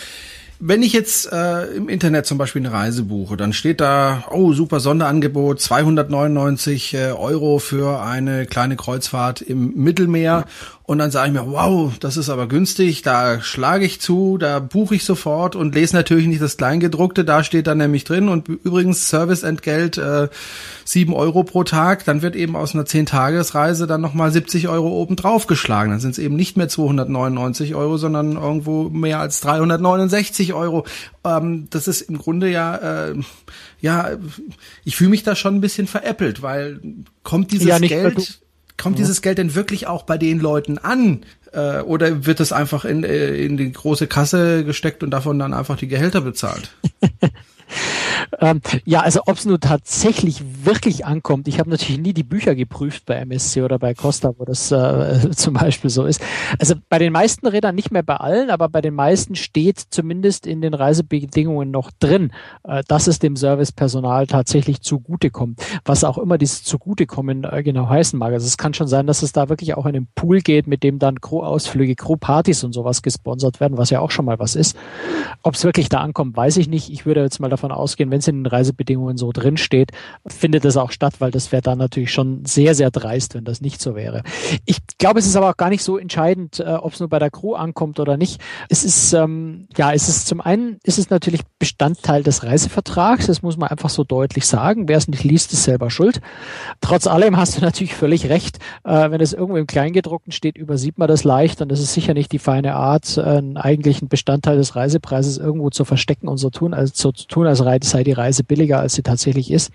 wenn 0.66 0.82
ich 0.82 0.94
jetzt 0.94 1.30
äh, 1.30 1.66
im 1.76 1.90
Internet 1.90 2.26
zum 2.26 2.38
Beispiel 2.38 2.62
eine 2.62 2.72
Reise 2.72 3.04
buche, 3.04 3.36
dann 3.36 3.52
steht 3.52 3.82
da, 3.82 4.24
oh, 4.32 4.54
super 4.54 4.80
Sonderangebot, 4.80 5.60
299 5.60 6.94
äh, 6.94 6.98
Euro 7.12 7.60
für 7.60 8.02
eine 8.02 8.46
kleine 8.46 8.78
Kreuzfahrt 8.78 9.42
im 9.42 9.74
Mittelmeer 9.76 10.46
und 10.86 10.98
dann 10.98 11.12
sage 11.12 11.28
ich 11.28 11.34
mir, 11.34 11.50
wow, 11.50 11.94
das 11.98 12.18
ist 12.18 12.30
aber 12.30 12.48
günstig, 12.48 13.04
da 13.04 13.40
schlage 13.40 13.86
ich 13.86 14.02
zu, 14.02 14.38
da 14.38 14.60
buche 14.60 14.96
ich 14.96 15.06
sofort 15.06 15.56
und 15.56 15.74
lese 15.74 15.96
natürlich 15.96 16.28
nicht 16.28 16.42
das 16.42 16.58
Kleingedruckte, 16.58 17.24
da 17.24 17.46
steht 17.46 17.68
dann 17.68 17.78
nämlich 17.78 18.04
drin 18.04 18.28
und 18.28 18.50
übrigens 18.50 19.10
Serviceentgelt 19.10 19.98
äh, 19.98 20.28
7 20.84 21.14
Euro 21.14 21.46
pro 21.46 21.64
Tag, 21.64 22.04
dann 22.04 22.22
wird 22.22 22.36
eben 22.36 22.58
aus 22.58 22.76
einer 22.76 22.84
10-Tagesreise 22.84 23.88
dann 23.88 24.02
nochmal 24.02 24.34
70 24.34 24.68
Euro 24.68 24.90
oben 24.90 25.16
drauf 25.16 25.48
geschlagen. 25.48 25.92
Dann 25.92 26.02
sind 26.02 26.12
es 26.12 26.20
eben 26.20 26.36
nicht 26.36 26.58
mehr 26.58 26.68
299 26.68 27.76
Euro, 27.76 27.96
sondern 27.96 28.34
irgendwo 28.34 28.90
mehr 28.90 29.20
als 29.20 29.40
369 29.40 30.54
Euro. 30.54 30.86
Ähm, 31.24 31.68
das 31.70 31.88
ist 31.88 32.02
im 32.02 32.18
Grunde 32.18 32.50
ja, 32.50 32.76
äh, 33.08 33.16
ja, 33.80 34.10
ich 34.84 34.98
fühle 34.98 35.12
mich 35.12 35.24
da 35.24 35.36
schon 35.36 35.56
ein 35.56 35.62
bisschen 35.62 35.88
veräppelt, 35.88 36.42
weil 36.42 36.82
kommt 37.24 37.54
dieses 37.54 37.68
ja, 37.68 37.80
Geld 37.80 38.43
Kommt 38.78 38.98
dieses 38.98 39.22
Geld 39.22 39.38
denn 39.38 39.56
wirklich 39.56 39.88
auch 39.88 40.04
bei 40.04 40.18
den 40.18 40.40
Leuten 40.40 40.78
an? 40.78 41.26
Äh, 41.52 41.82
oder 41.82 42.26
wird 42.26 42.40
das 42.40 42.52
einfach 42.52 42.86
in, 42.86 43.04
äh, 43.04 43.36
in 43.36 43.58
die 43.58 43.72
große 43.72 44.08
Kasse 44.08 44.64
gesteckt 44.66 45.04
und 45.04 45.12
davon 45.12 45.38
dann 45.40 45.54
einfach 45.54 45.78
die 45.78 45.88
Gehälter 45.88 46.22
bezahlt? 46.22 46.72
Ähm, 48.40 48.62
ja, 48.86 49.02
also 49.02 49.22
ob 49.26 49.38
es 49.38 49.46
nur 49.46 49.60
tatsächlich 49.60 50.44
wirklich 50.64 51.06
ankommt. 51.06 51.48
Ich 51.48 51.60
habe 51.60 51.70
natürlich 51.70 52.00
nie 52.00 52.14
die 52.14 52.24
Bücher 52.24 52.56
geprüft 52.56 53.06
bei 53.06 53.16
MSC 53.16 53.62
oder 53.62 53.80
bei 53.80 53.94
Costa, 53.94 54.34
wo 54.38 54.46
das 54.46 54.72
äh, 54.72 55.30
zum 55.36 55.54
Beispiel 55.54 55.90
so 55.90 56.06
ist. 56.06 56.22
Also 56.60 56.76
bei 56.90 57.00
den 57.00 57.14
meisten 57.14 57.48
Rädern, 57.48 57.76
nicht 57.76 57.92
mehr 57.92 58.04
bei 58.04 58.16
allen, 58.18 58.50
aber 58.50 58.70
bei 58.70 58.82
den 58.82 58.94
meisten 58.94 59.36
steht 59.36 59.80
zumindest 59.90 60.48
in 60.48 60.62
den 60.62 60.74
Reisebedingungen 60.74 61.72
noch 61.72 61.92
drin, 62.00 62.32
äh, 62.64 62.84
dass 62.88 63.08
es 63.08 63.20
dem 63.20 63.36
Servicepersonal 63.36 64.28
tatsächlich 64.28 64.82
zugutekommt. 64.82 65.62
Was 65.86 66.04
auch 66.04 66.18
immer 66.18 66.38
dieses 66.38 66.64
Zugutekommen 66.64 67.44
äh, 67.44 67.64
genau 67.64 67.90
heißen 67.90 68.18
mag. 68.18 68.34
Also 68.34 68.48
es 68.48 68.58
kann 68.58 68.74
schon 68.74 68.88
sein, 68.88 69.08
dass 69.08 69.24
es 69.24 69.32
da 69.32 69.50
wirklich 69.50 69.76
auch 69.76 69.86
in 69.86 69.96
einen 69.96 70.08
Pool 70.16 70.42
geht, 70.42 70.68
mit 70.68 70.84
dem 70.84 71.00
dann 71.00 71.22
Crew-Ausflüge, 71.22 71.96
Crew-Partys 71.96 72.64
und 72.64 72.74
sowas 72.74 73.02
gesponsert 73.02 73.60
werden, 73.60 73.78
was 73.78 73.90
ja 73.90 74.00
auch 74.00 74.12
schon 74.12 74.26
mal 74.26 74.40
was 74.40 74.56
ist. 74.56 74.78
Ob 75.42 75.56
es 75.56 75.64
wirklich 75.64 75.90
da 75.90 76.00
ankommt, 76.00 76.36
weiß 76.36 76.58
ich 76.58 76.68
nicht. 76.68 76.92
Ich 76.92 77.06
würde 77.06 77.22
jetzt 77.22 77.40
mal 77.40 77.50
davon 77.50 77.63
ausgehen, 77.72 78.12
wenn 78.12 78.20
es 78.20 78.28
in 78.28 78.44
den 78.44 78.46
Reisebedingungen 78.46 79.18
so 79.18 79.32
drin 79.32 79.58
steht, 79.58 79.92
findet 80.26 80.66
es 80.66 80.78
auch 80.78 80.92
statt, 80.92 81.16
weil 81.20 81.32
das 81.32 81.52
wäre 81.52 81.62
dann 81.62 81.78
natürlich 81.78 82.12
schon 82.12 82.46
sehr, 82.46 82.76
sehr 82.76 82.92
dreist, 82.92 83.36
wenn 83.36 83.46
das 83.46 83.62
nicht 83.62 83.82
so 83.82 83.96
wäre. 83.96 84.24
Ich 84.66 84.80
glaube, 84.98 85.20
es 85.20 85.26
ist 85.26 85.36
aber 85.36 85.50
auch 85.50 85.58
gar 85.58 85.70
nicht 85.70 85.84
so 85.84 85.98
entscheidend, 85.98 86.60
äh, 86.60 86.64
ob 86.64 86.94
es 86.94 87.00
nur 87.00 87.10
bei 87.10 87.20
der 87.20 87.32
Crew 87.32 87.56
ankommt 87.56 88.00
oder 88.00 88.18
nicht. 88.18 88.42
Es 88.70 88.84
ist, 88.84 89.14
ähm, 89.14 89.68
ja, 89.76 89.94
es 89.94 90.10
ist 90.10 90.28
zum 90.28 90.42
einen, 90.42 90.78
ist 90.84 91.00
es 91.00 91.10
natürlich 91.10 91.42
Bestandteil 91.60 92.24
des 92.24 92.44
Reisevertrags, 92.44 93.28
das 93.28 93.42
muss 93.42 93.58
man 93.58 93.70
einfach 93.70 93.90
so 93.90 94.04
deutlich 94.04 94.46
sagen. 94.48 94.88
Wer 94.88 94.98
es 94.98 95.08
nicht 95.08 95.24
liest, 95.24 95.54
ist 95.54 95.64
selber 95.64 95.90
schuld. 95.90 96.22
Trotz 96.82 97.08
allem 97.08 97.38
hast 97.38 97.58
du 97.58 97.62
natürlich 97.62 97.96
völlig 97.96 98.30
recht, 98.30 98.60
äh, 98.84 99.12
wenn 99.12 99.22
es 99.22 99.34
irgendwo 99.34 99.58
im 99.58 99.68
Kleingedruckten 99.68 100.32
steht, 100.32 100.58
übersieht 100.58 100.98
man 100.98 101.08
das 101.08 101.24
leicht 101.24 101.62
und 101.62 101.70
das 101.70 101.80
ist 101.80 101.94
sicher 101.94 102.14
nicht 102.14 102.32
die 102.32 102.40
feine 102.40 102.76
Art, 102.76 103.18
einen 103.18 103.58
eigentlichen 103.58 104.08
Bestandteil 104.08 104.58
des 104.58 104.76
Reisepreises 104.76 105.38
irgendwo 105.38 105.70
zu 105.70 105.86
verstecken 105.86 106.28
und 106.28 106.38
so 106.38 106.50
tun, 106.50 106.74
als 106.74 106.98
so 106.98 107.12
zu 107.12 107.28
tun, 107.28 107.48
als 107.62 107.90
sei 107.90 108.04
die 108.04 108.12
Reise 108.12 108.44
billiger, 108.44 108.80
als 108.80 108.94
sie 108.94 109.04
tatsächlich 109.04 109.52
ist. 109.52 109.72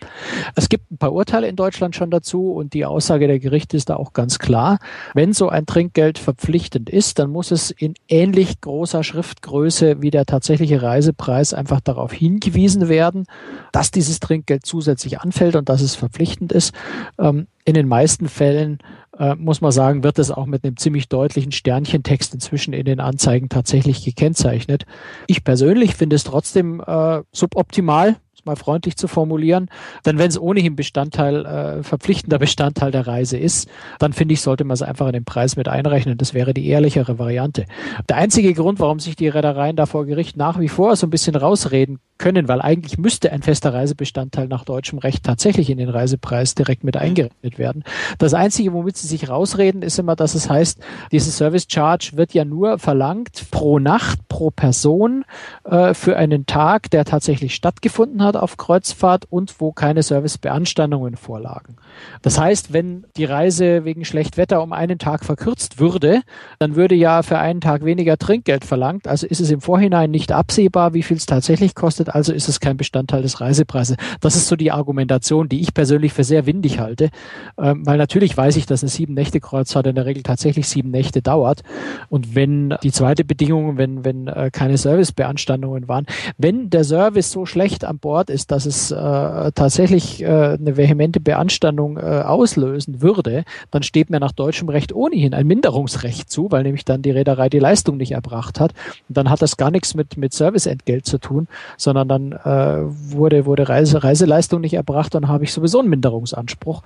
Es 0.55 0.69
gibt 0.69 0.91
ein 0.91 0.99
paar 0.99 1.13
Urteile 1.13 1.49
in 1.49 1.57
Deutschland 1.57 1.95
schon 1.95 2.11
dazu 2.11 2.53
und 2.53 2.75
die 2.75 2.85
Aussage 2.85 3.27
der 3.27 3.39
Gerichte 3.39 3.77
ist 3.77 3.91
da 3.91 3.97
auch 3.97 4.13
ganz 4.13 4.39
klar. 4.39 4.79
Wenn 5.15 5.33
so 5.33 5.49
ein 5.49 5.67
Trinkgeld 5.67 6.19
verpflichtend 6.19 6.91
ist, 6.91 7.19
dann 7.19 7.31
muss 7.31 7.51
es 7.51 7.71
in 7.71 7.95
ähnlich 8.09 8.61
großer 8.61 9.03
Schriftgröße 9.05 10.03
wie 10.03 10.11
der 10.11 10.27
tatsächliche 10.27 10.83
Reisepreis 10.83 11.55
einfach 11.55 11.81
darauf 11.81 12.13
hingewiesen 12.13 12.89
werden, 12.89 13.27
dass 13.73 13.91
dieses 13.91 14.21
Trinkgeld 14.21 14.67
zusätzlich 14.67 15.21
anfällt 15.21 15.57
und 15.57 15.69
dass 15.69 15.81
es 15.81 15.95
verpflichtend 15.95 16.53
ist. 16.53 16.75
Ähm, 17.19 17.47
in 17.65 17.75
den 17.75 17.87
meisten 17.87 18.29
Fällen 18.29 18.79
äh, 19.19 19.35
muss 19.35 19.61
man 19.61 19.73
sagen, 19.73 20.05
wird 20.05 20.19
es 20.19 20.31
auch 20.31 20.47
mit 20.47 20.65
einem 20.65 20.77
ziemlich 20.77 21.09
deutlichen 21.09 21.53
Sternchentext 21.53 22.35
inzwischen 22.35 22.73
in 22.73 22.85
den 22.85 23.01
Anzeigen 23.01 23.49
tatsächlich 23.49 24.05
gekennzeichnet. 24.05 24.87
Ich 25.27 25.45
persönlich 25.45 25.95
finde 25.95 26.17
es 26.17 26.25
trotzdem 26.25 26.81
äh, 26.87 27.23
suboptimal, 27.33 28.17
mal 28.49 28.57
freundlich 28.57 28.97
zu 28.97 29.09
formulieren. 29.09 29.69
Denn 30.05 30.19
wenn 30.19 30.29
es 30.29 30.41
ohnehin 30.41 30.77
Bestandteil, 30.77 31.47
äh, 31.47 31.83
verpflichtender 31.83 32.39
Bestandteil 32.39 32.91
der 32.91 33.07
Reise 33.07 33.39
ist, 33.39 33.69
dann 33.99 34.13
finde 34.13 34.35
ich, 34.35 34.41
sollte 34.41 34.65
man 34.65 34.75
es 34.75 34.83
einfach 34.83 35.07
in 35.07 35.13
den 35.13 35.25
Preis 35.25 35.57
mit 35.57 35.69
einrechnen. 35.69 36.19
Das 36.19 36.35
wäre 36.35 36.55
die 36.55 36.67
ehrlichere 36.69 37.19
Variante. 37.19 37.67
Der 38.09 38.17
einzige 38.17 38.55
Grund, 38.55 38.81
warum 38.81 38.99
sich 39.01 39.17
die 39.17 39.29
Reedereien 39.29 39.77
da 39.77 39.87
vor 39.87 40.07
Gericht 40.07 40.37
nach 40.37 40.59
wie 40.59 40.69
vor 40.69 40.97
so 40.97 41.07
ein 41.07 41.11
bisschen 41.11 41.37
rausreden 41.37 42.01
können, 42.19 42.49
weil 42.49 42.61
eigentlich 42.61 42.99
müsste 42.99 43.33
ein 43.33 43.43
fester 43.43 43.73
Reisebestandteil 43.73 44.49
nach 44.49 44.65
deutschem 44.65 44.99
Recht 44.99 45.25
tatsächlich 45.25 45.71
in 45.71 45.79
den 45.79 45.89
Reisepreis 45.89 46.55
direkt 46.55 46.85
mit 46.85 46.97
eingerechnet 46.97 47.59
werden. 47.59 47.85
Das 48.19 48.35
Einzige, 48.35 48.73
womit 48.73 48.97
sie 48.97 49.07
sich 49.07 49.29
rausreden, 49.29 49.83
ist 49.83 49.99
immer, 49.99 50.17
dass 50.17 50.35
es 50.35 50.51
heißt, 50.51 50.81
diese 51.13 51.31
Service 51.31 51.67
Charge 51.71 52.11
wird 52.15 52.35
ja 52.35 52.45
nur 52.45 52.79
verlangt 52.79 53.47
pro 53.51 53.79
Nacht, 53.79 54.29
pro 54.29 54.51
Person 54.51 55.25
äh, 55.65 55.95
für 55.95 56.17
einen 56.17 56.47
Tag, 56.47 56.91
der 56.91 57.05
tatsächlich 57.05 57.55
stattgefunden 57.55 58.23
hat 58.23 58.37
auf 58.39 58.57
Kreuzfahrt 58.57 59.27
und 59.31 59.61
wo 59.61 59.73
keine 59.73 60.03
Servicebeanstandungen 60.03 61.17
vorlagen. 61.17 61.77
Das 62.23 62.39
heißt, 62.39 62.73
wenn 62.73 63.07
die 63.17 63.25
Reise 63.25 63.85
wegen 63.85 64.05
schlecht 64.05 64.37
Wetter 64.37 64.63
um 64.63 64.73
einen 64.73 64.99
Tag 64.99 65.25
verkürzt 65.25 65.79
würde, 65.79 66.23
dann 66.59 66.77
würde 66.77 66.95
ja 66.95 67.23
für 67.23 67.39
einen 67.39 67.61
Tag 67.61 67.85
weniger 67.85 68.19
Trinkgeld 68.19 68.65
verlangt. 68.65 69.09
Also 69.09 69.27
ist 69.27 69.41
es 69.41 69.51
im 69.51 69.61
Vorhinein 69.61 70.11
nicht 70.11 70.33
absehbar, 70.33 70.95
wie 70.95 71.03
viel 71.03 71.17
es 71.17 71.27
tatsächlich 71.27 71.75
kostet 71.75 72.09
also 72.19 72.33
ist 72.33 72.49
es 72.49 72.59
kein 72.59 72.77
Bestandteil 72.77 73.23
des 73.23 73.41
Reisepreises. 73.41 73.97
Das 74.21 74.35
ist 74.35 74.49
so 74.49 74.57
die 74.57 74.73
Argumentation, 74.73 75.49
die 75.49 75.61
ich 75.61 75.73
persönlich 75.73 76.13
für 76.13 76.25
sehr 76.25 76.47
windig 76.47 76.81
halte, 76.81 77.11
ähm, 77.57 77.87
weil 77.87 77.97
natürlich 77.97 78.37
weiß 78.37 78.57
ich, 78.57 78.67
dass 78.67 78.83
eine 78.83 78.91
sieben 78.91 79.15
Nächte 79.15 79.39
Kreuzfahrt 79.39 79.87
in 79.87 79.95
der 79.95 80.05
Regel 80.05 80.25
tatsächlich 80.25 80.69
sieben 80.69 80.91
Nächte 80.91 81.23
dauert. 81.23 81.63
Und 82.09 82.35
wenn 82.35 82.75
die 82.83 82.91
zweite 82.91 83.25
Bedingung, 83.25 83.79
wenn 83.79 84.05
wenn 84.05 84.27
äh, 84.27 84.51
keine 84.53 84.77
Servicebeanstandungen 84.77 85.87
waren, 85.87 86.07
wenn 86.39 86.71
der 86.71 86.83
Service 86.83 87.31
so 87.31 87.47
schlecht 87.47 87.85
an 87.85 88.01
Bord 88.01 88.18
ist, 88.27 88.51
dass 88.51 88.67
es 88.67 88.91
äh, 88.91 88.95
tatsächlich 88.97 90.23
äh, 90.23 90.27
eine 90.27 90.77
vehemente 90.77 91.21
Beanstandung 91.21 91.97
äh, 91.97 92.01
auslösen 92.01 93.01
würde, 93.01 93.45
dann 93.71 93.83
steht 93.83 94.11
mir 94.11 94.21
nach 94.21 94.33
deutschem 94.33 94.69
Recht 94.69 94.93
ohnehin 94.93 95.35
ein 95.35 95.47
Minderungsrecht 95.47 96.31
zu, 96.31 96.51
weil 96.51 96.65
nämlich 96.65 96.85
dann 96.85 97.03
die 97.03 97.11
Reederei 97.11 97.49
die 97.49 97.59
Leistung 97.59 97.97
nicht 97.97 98.13
erbracht 98.13 98.61
hat. 98.61 98.73
Und 99.09 99.17
dann 99.17 99.31
hat 99.31 99.43
das 99.43 99.57
gar 99.57 99.71
nichts 99.71 99.95
mit 99.95 100.17
mit 100.17 100.33
Serviceentgelt 100.33 101.07
zu 101.07 101.19
tun, 101.19 101.49
sondern 101.77 102.09
dann 102.09 102.33
äh, 102.33 102.83
wurde 103.13 103.47
wurde 103.47 103.69
Reise, 103.69 104.03
Reiseleistung 104.03 104.61
nicht 104.61 104.75
erbracht, 104.75 105.15
dann 105.15 105.29
habe 105.29 105.45
ich 105.45 105.53
sowieso 105.53 105.81
einen 105.81 105.91
Minderungsanspruch. 105.91 106.83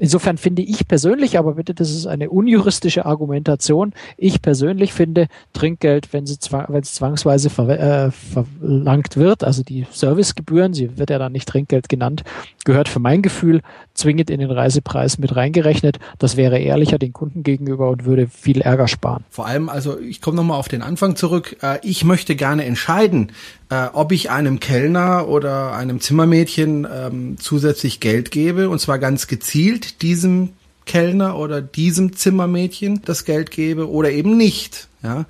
Insofern 0.00 0.38
finde 0.38 0.62
ich 0.62 0.86
persönlich, 0.88 1.38
aber 1.38 1.54
bitte, 1.54 1.74
das 1.74 1.90
ist 1.90 2.06
eine 2.06 2.30
unjuristische 2.30 3.06
Argumentation. 3.06 3.92
Ich 4.16 4.42
persönlich 4.42 4.92
finde 4.92 5.28
Trinkgeld, 5.52 6.12
wenn 6.12 6.26
sie 6.26 6.38
zwang, 6.38 6.72
es 6.74 6.94
zwangsweise 6.94 7.50
ver, 7.50 7.68
äh, 7.68 8.10
verlangt 8.10 9.16
wird, 9.16 9.44
also 9.44 9.62
die 9.62 9.86
Servicegebühren, 9.90 10.72
sie 10.76 10.96
wird 10.98 11.10
ja 11.10 11.18
dann 11.18 11.32
nicht 11.32 11.48
Trinkgeld 11.48 11.88
genannt, 11.88 12.22
gehört 12.64 12.88
für 12.88 13.00
mein 13.00 13.22
Gefühl 13.22 13.62
zwingend 13.94 14.30
in 14.30 14.40
den 14.40 14.50
Reisepreis 14.50 15.18
mit 15.18 15.34
reingerechnet. 15.34 15.98
Das 16.18 16.36
wäre 16.36 16.58
ehrlicher 16.58 16.98
den 16.98 17.12
Kunden 17.12 17.42
gegenüber 17.42 17.90
und 17.90 18.04
würde 18.04 18.28
viel 18.28 18.60
Ärger 18.60 18.88
sparen. 18.88 19.24
Vor 19.30 19.46
allem, 19.46 19.68
also 19.68 19.98
ich 19.98 20.20
komme 20.20 20.36
nochmal 20.36 20.58
auf 20.58 20.68
den 20.68 20.82
Anfang 20.82 21.16
zurück. 21.16 21.56
Äh, 21.62 21.78
ich 21.82 22.04
möchte 22.04 22.36
gerne 22.36 22.64
entscheiden, 22.64 23.32
äh, 23.70 23.86
ob 23.92 24.12
ich 24.12 24.30
einem 24.30 24.60
Kellner 24.60 25.28
oder 25.28 25.74
einem 25.74 26.00
Zimmermädchen 26.00 26.86
ähm, 26.92 27.36
zusätzlich 27.38 28.00
Geld 28.00 28.30
gebe 28.30 28.68
und 28.68 28.78
zwar 28.78 28.98
ganz 28.98 29.26
gezielt 29.26 30.02
diesem 30.02 30.50
Kellner 30.84 31.36
oder 31.36 31.60
diesem 31.60 32.14
Zimmermädchen 32.14 33.02
das 33.04 33.24
Geld 33.24 33.50
gebe 33.50 33.90
oder 33.90 34.10
eben 34.10 34.36
nicht. 34.36 34.88
Ja, 35.02 35.26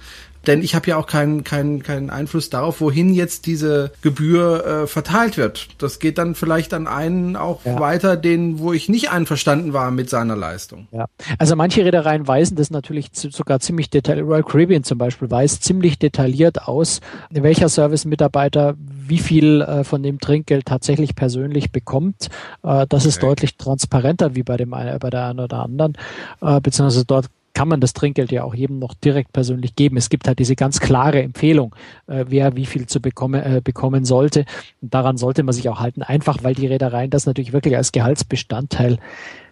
denn 0.46 0.62
ich 0.62 0.74
habe 0.74 0.88
ja 0.88 0.96
auch 0.96 1.06
keinen 1.06 1.44
keinen 1.44 1.82
keinen 1.82 2.10
Einfluss 2.10 2.50
darauf, 2.50 2.80
wohin 2.80 3.14
jetzt 3.14 3.46
diese 3.46 3.92
Gebühr 4.02 4.64
äh, 4.64 4.86
verteilt 4.86 5.36
wird. 5.36 5.68
Das 5.78 5.98
geht 5.98 6.18
dann 6.18 6.34
vielleicht 6.34 6.74
an 6.74 6.86
einen 6.86 7.36
auch 7.36 7.64
ja. 7.64 7.78
weiter, 7.80 8.16
den 8.16 8.58
wo 8.58 8.72
ich 8.72 8.88
nicht 8.88 9.10
einverstanden 9.10 9.72
war 9.72 9.90
mit 9.90 10.10
seiner 10.10 10.36
Leistung. 10.36 10.88
Ja, 10.92 11.06
also 11.38 11.56
manche 11.56 11.84
Reedereien 11.84 12.26
weisen 12.26 12.56
das 12.56 12.70
natürlich 12.70 13.08
sogar 13.12 13.60
ziemlich 13.60 13.90
detailliert. 13.90 14.26
Royal 14.26 14.42
Caribbean 14.42 14.84
zum 14.84 14.98
Beispiel 14.98 15.30
weist 15.30 15.64
ziemlich 15.64 15.98
detailliert 15.98 16.62
aus, 16.62 17.00
welcher 17.30 17.68
Service-Mitarbeiter 17.68 18.74
wie 18.78 19.18
viel 19.18 19.62
äh, 19.62 19.84
von 19.84 20.02
dem 20.02 20.18
Trinkgeld 20.20 20.66
tatsächlich 20.66 21.14
persönlich 21.14 21.72
bekommt. 21.72 22.28
Äh, 22.62 22.86
das 22.88 23.02
okay. 23.02 23.08
ist 23.08 23.22
deutlich 23.22 23.56
transparenter 23.56 24.34
wie 24.34 24.42
bei 24.42 24.56
dem 24.56 24.70
bei 24.70 25.10
der 25.10 25.26
einen 25.26 25.40
oder 25.40 25.62
anderen, 25.62 25.96
äh, 26.40 26.60
beziehungsweise 26.60 27.04
dort 27.04 27.26
kann 27.56 27.68
man 27.68 27.80
das 27.80 27.94
Trinkgeld 27.94 28.30
ja 28.32 28.44
auch 28.44 28.54
jedem 28.54 28.78
noch 28.78 28.92
direkt 28.92 29.32
persönlich 29.32 29.74
geben. 29.74 29.96
Es 29.96 30.10
gibt 30.10 30.28
halt 30.28 30.38
diese 30.38 30.56
ganz 30.56 30.78
klare 30.78 31.22
Empfehlung, 31.22 31.74
äh, 32.06 32.26
wer 32.28 32.54
wie 32.54 32.66
viel 32.66 32.86
zu 32.86 33.00
bekommen, 33.00 33.42
äh, 33.42 33.62
bekommen 33.64 34.04
sollte. 34.04 34.44
Und 34.82 34.92
daran 34.92 35.16
sollte 35.16 35.42
man 35.42 35.54
sich 35.54 35.66
auch 35.70 35.80
halten, 35.80 36.02
einfach 36.02 36.44
weil 36.44 36.54
die 36.54 36.66
Reedereien 36.66 37.08
das 37.08 37.24
natürlich 37.24 37.54
wirklich 37.54 37.74
als 37.74 37.92
Gehaltsbestandteil 37.92 38.98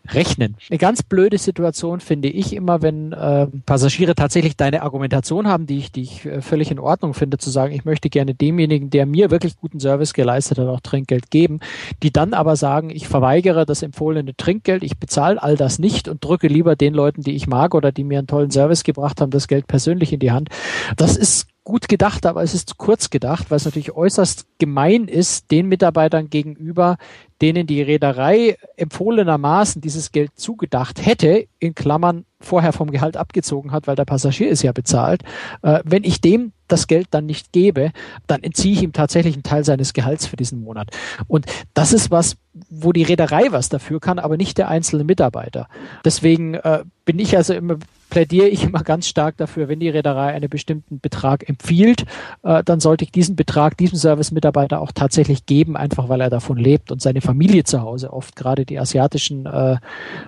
rechnen. 0.09 0.57
Eine 0.69 0.79
ganz 0.79 1.03
blöde 1.03 1.39
Situation 1.39 2.01
finde 2.01 2.29
ich 2.29 2.55
immer, 2.55 2.83
wenn 2.83 3.13
äh, 3.13 3.47
Passagiere 3.65 4.15
tatsächlich 4.15 4.57
deine 4.57 4.83
Argumentation 4.83 5.49
haben, 5.49 5.67
die 5.67 5.79
ich, 5.79 5.93
die 5.93 6.03
ich 6.03 6.27
äh, 6.27 6.43
völlig 6.43 6.71
in 6.71 6.79
Ordnung 6.79 7.15
finde, 7.15 7.39
zu 7.39 7.51
sagen, 7.51 7.73
ich 7.73 7.85
möchte 7.85 8.11
gerne 8.11 8.35
demjenigen, 8.35 8.91
der 8.91 9.07
mir 9.07 9.31
wirklich 9.31 9.57
guten 9.57 9.81
Service 9.81 10.13
geleistet 10.13 10.59
hat, 10.59 10.69
auch 10.69 10.81
Trinkgeld 10.81 11.31
geben, 11.31 11.61
die 12.03 12.13
dann 12.13 12.35
aber 12.35 12.57
sagen, 12.57 12.91
ich 12.91 13.09
verweigere 13.09 13.65
das 13.65 13.83
empfohlene 13.83 14.37
Trinkgeld, 14.37 14.83
ich 14.83 14.99
bezahle 14.99 15.43
all 15.43 15.57
das 15.57 15.79
nicht 15.79 16.09
und 16.09 16.23
drücke 16.23 16.49
lieber 16.49 16.77
den 16.77 16.95
Leuten, 16.95 17.23
die 17.23 17.35
ich 17.35 17.47
mag 17.47 17.75
oder 17.75 17.93
die 17.93 18.05
mir 18.05 18.19
einen 18.19 18.27
tollen 18.27 18.51
Service 18.51 18.85
gebracht 18.85 19.21
haben, 19.21 19.31
das 19.31 19.49
Geld 19.49 19.67
persönlich 19.67 20.13
in 20.13 20.21
die 20.21 20.33
Hand. 20.33 20.51
Das 20.97 21.17
ist 21.17 21.49
gut 21.65 21.89
gedacht, 21.89 22.27
aber 22.27 22.43
es 22.43 22.55
ist 22.55 22.69
zu 22.69 22.75
kurz 22.77 23.09
gedacht, 23.09 23.51
weil 23.51 23.57
es 23.57 23.65
natürlich 23.65 23.97
äußerst 23.97 24.47
gemein 24.59 25.09
ist 25.09 25.51
den 25.51 25.67
Mitarbeitern 25.67 26.29
gegenüber, 26.29 26.99
denen 27.41 27.67
die 27.67 27.81
Reederei 27.83 28.57
empfohlenermaßen 28.77 29.81
dieses 29.81 30.13
Geld 30.13 30.31
zugedacht 30.37 31.05
hätte, 31.05 31.47
in 31.59 31.75
Klammern 31.75 32.27
vorher 32.39 32.75
vom 32.75 32.91
Gehalt 32.91 33.17
abgezogen 33.17 33.73
hat, 33.73 33.87
weil 33.87 33.97
der 33.97 34.05
Passagier 34.05 34.51
ist 34.51 34.63
ja 34.63 34.73
bezahlt. 34.73 35.23
Äh, 35.63 35.81
wenn 35.85 36.05
ich 36.05 36.21
dem 36.21 36.53
das 36.69 36.87
Geld 36.87 37.09
dann 37.11 37.27
nicht 37.27 37.53
gebe, 37.53 37.93
dann 38.27 38.43
entziehe 38.43 38.75
ich 38.75 38.83
ihm 38.83 38.93
tatsächlich 38.93 39.35
einen 39.35 39.43
Teil 39.43 39.65
seines 39.65 39.95
Gehalts 39.95 40.27
für 40.27 40.37
diesen 40.37 40.63
Monat. 40.63 40.91
Und 41.27 41.47
das 41.73 41.93
ist 41.93 42.11
was, 42.11 42.37
wo 42.69 42.93
die 42.93 43.03
Reederei 43.03 43.47
was 43.51 43.71
dafür 43.71 44.01
kann, 44.01 44.19
aber 44.19 44.37
nicht 44.37 44.59
der 44.59 44.69
einzelne 44.69 45.05
Mitarbeiter. 45.05 45.69
Deswegen 46.05 46.55
äh, 46.55 46.85
bin 47.05 47.19
ich 47.19 47.37
also 47.37 47.55
immer 47.55 47.79
plädiere 48.11 48.49
ich 48.49 48.65
immer 48.65 48.83
ganz 48.83 49.09
stark 49.09 49.37
dafür, 49.37 49.69
wenn 49.69 49.81
die 49.81 49.89
Reederei 49.89 50.33
einen 50.33 50.49
bestimmten 50.49 51.01
Betrag 51.01 51.49
empfiehlt, 51.49 52.05
äh, 52.43 52.63
dann 52.65 52.81
sollte 52.81 53.05
ich 53.05 53.13
diesen 53.13 53.37
Betrag 53.37 53.77
diesem 53.77 53.99
Service-Mitarbeiter 53.99 54.81
auch 54.81 54.93
tatsächlich 54.93 55.47
geben, 55.47 55.77
einfach 55.77 56.09
weil 56.09 56.21
er 56.21 56.31
davon 56.31 56.57
lebt 56.57 56.93
und 56.93 57.03
seine 57.03 57.21
Familie 57.21 57.65
zu 57.65 57.83
Hause, 57.83 58.13
oft 58.13 58.37
gerade 58.37 58.65
die 58.65 58.79
asiatischen 58.79 59.47
äh, 59.47 59.77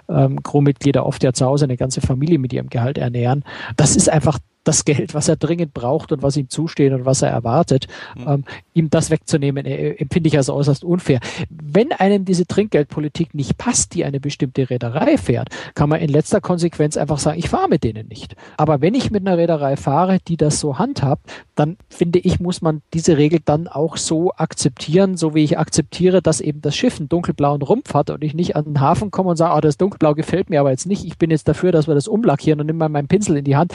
ähm, 0.08 0.42
Crewmitglieder 0.42 1.06
oft 1.06 1.22
ja 1.22 1.32
zu 1.32 1.46
Hause 1.46 1.64
eine 1.64 1.76
ganze 1.76 2.00
Familie 2.00 2.38
mit 2.38 2.52
ihrem 2.52 2.68
Gehalt 2.68 2.98
ernähren. 2.98 3.44
Das 3.76 3.96
ist 3.96 4.08
einfach 4.08 4.38
das 4.66 4.84
Geld, 4.84 5.14
was 5.14 5.28
er 5.28 5.36
dringend 5.36 5.74
braucht 5.74 6.12
und 6.12 6.22
was 6.22 6.36
ihm 6.36 6.48
zusteht 6.48 6.92
und 6.92 7.04
was 7.04 7.22
er 7.22 7.30
erwartet, 7.30 7.86
mhm. 8.16 8.28
ähm, 8.28 8.44
ihm 8.74 8.90
das 8.90 9.10
wegzunehmen, 9.10 9.64
äh, 9.64 9.92
empfinde 9.92 10.28
ich 10.28 10.36
als 10.36 10.50
äußerst 10.50 10.84
unfair. 10.84 11.20
Wenn 11.50 11.92
einem 11.92 12.24
diese 12.24 12.46
Trinkgeldpolitik 12.46 13.34
nicht 13.34 13.56
passt, 13.58 13.94
die 13.94 14.04
eine 14.04 14.20
bestimmte 14.20 14.68
Reederei 14.68 15.16
fährt, 15.18 15.48
kann 15.74 15.88
man 15.88 16.00
in 16.00 16.08
letzter 16.08 16.40
Konsequenz 16.40 16.96
einfach 16.96 17.18
sagen, 17.18 17.38
ich 17.38 17.48
fahre 17.48 17.68
mit 17.68 17.84
denen 17.84 18.08
nicht. 18.08 18.34
Aber 18.56 18.80
wenn 18.80 18.94
ich 18.94 19.10
mit 19.10 19.26
einer 19.26 19.38
Reederei 19.38 19.76
fahre, 19.76 20.18
die 20.26 20.36
das 20.36 20.58
so 20.60 20.78
handhabt, 20.78 21.30
dann 21.54 21.76
finde 21.88 22.18
ich, 22.18 22.40
muss 22.40 22.60
man 22.60 22.82
diese 22.92 23.16
Regel 23.16 23.40
dann 23.44 23.68
auch 23.68 23.96
so 23.96 24.32
akzeptieren, 24.36 25.16
so 25.16 25.34
wie 25.34 25.44
ich 25.44 25.58
akzeptiere, 25.58 26.22
dass 26.22 26.40
eben 26.40 26.60
das 26.60 26.76
Schiff 26.76 26.98
einen 26.98 27.08
dunkelblauen 27.08 27.62
Rumpf 27.62 27.94
hat 27.94 28.10
und 28.10 28.22
ich 28.22 28.34
nicht 28.34 28.56
an 28.56 28.64
den 28.64 28.80
Hafen 28.80 29.10
komme 29.10 29.30
und 29.30 29.36
sage, 29.36 29.54
ah, 29.54 29.60
das 29.60 29.76
dunkelblau 29.76 30.14
gefällt 30.14 30.50
mir 30.50 30.60
aber 30.60 30.70
jetzt 30.70 30.86
nicht, 30.86 31.04
ich 31.04 31.18
bin 31.18 31.30
jetzt 31.30 31.48
dafür, 31.48 31.72
dass 31.72 31.86
wir 31.86 31.94
das 31.94 32.08
umlackieren 32.08 32.60
und 32.60 32.66
nimm 32.66 32.76
mal 32.76 32.88
meinen 32.88 33.08
Pinsel 33.08 33.36
in 33.36 33.44
die 33.44 33.56
Hand 33.56 33.72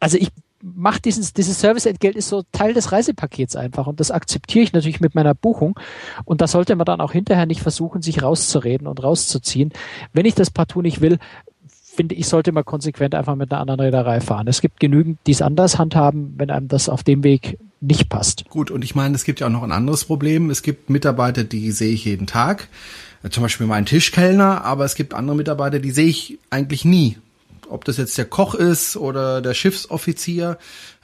also 0.00 0.16
ich 0.16 0.30
mache 0.62 1.00
dieses, 1.00 1.32
dieses 1.32 1.60
Serviceentgelt 1.60 2.16
ist 2.16 2.28
so 2.28 2.42
Teil 2.52 2.74
des 2.74 2.90
Reisepakets 2.90 3.56
einfach 3.56 3.86
und 3.86 4.00
das 4.00 4.10
akzeptiere 4.10 4.64
ich 4.64 4.72
natürlich 4.72 5.00
mit 5.00 5.14
meiner 5.14 5.34
Buchung 5.34 5.78
und 6.24 6.40
da 6.40 6.48
sollte 6.48 6.74
man 6.76 6.84
dann 6.84 7.00
auch 7.00 7.12
hinterher 7.12 7.46
nicht 7.46 7.60
versuchen, 7.60 8.02
sich 8.02 8.22
rauszureden 8.22 8.86
und 8.86 9.02
rauszuziehen. 9.02 9.72
Wenn 10.12 10.26
ich 10.26 10.34
das 10.34 10.50
partout 10.50 10.82
nicht 10.82 11.00
will, 11.00 11.18
finde 11.98 12.14
ich, 12.14 12.28
sollte 12.28 12.52
man 12.52 12.64
konsequent 12.64 13.14
einfach 13.14 13.34
mit 13.34 13.52
einer 13.52 13.60
anderen 13.60 13.80
Reederei 13.80 14.20
fahren. 14.20 14.46
Es 14.46 14.60
gibt 14.60 14.78
genügend, 14.80 15.18
die 15.26 15.32
es 15.32 15.42
anders 15.42 15.78
handhaben, 15.78 16.34
wenn 16.36 16.50
einem 16.50 16.68
das 16.68 16.88
auf 16.88 17.02
dem 17.02 17.24
Weg 17.24 17.58
nicht 17.80 18.08
passt. 18.08 18.48
Gut, 18.48 18.70
und 18.70 18.84
ich 18.84 18.94
meine, 18.94 19.14
es 19.14 19.24
gibt 19.24 19.40
ja 19.40 19.46
auch 19.46 19.52
noch 19.52 19.62
ein 19.62 19.72
anderes 19.72 20.04
Problem. 20.04 20.50
Es 20.50 20.62
gibt 20.62 20.90
Mitarbeiter, 20.90 21.44
die 21.44 21.70
sehe 21.72 21.92
ich 21.92 22.04
jeden 22.04 22.26
Tag. 22.26 22.68
Zum 23.30 23.42
Beispiel 23.42 23.66
meinen 23.66 23.86
Tischkellner, 23.86 24.64
aber 24.64 24.84
es 24.84 24.94
gibt 24.94 25.12
andere 25.12 25.36
Mitarbeiter, 25.36 25.80
die 25.80 25.90
sehe 25.90 26.06
ich 26.06 26.38
eigentlich 26.50 26.84
nie 26.84 27.16
ob 27.68 27.84
das 27.84 27.96
jetzt 27.96 28.16
der 28.18 28.24
Koch 28.24 28.54
ist 28.54 28.96
oder 28.96 29.40
der 29.40 29.54
Schiffsoffizier. 29.54 30.58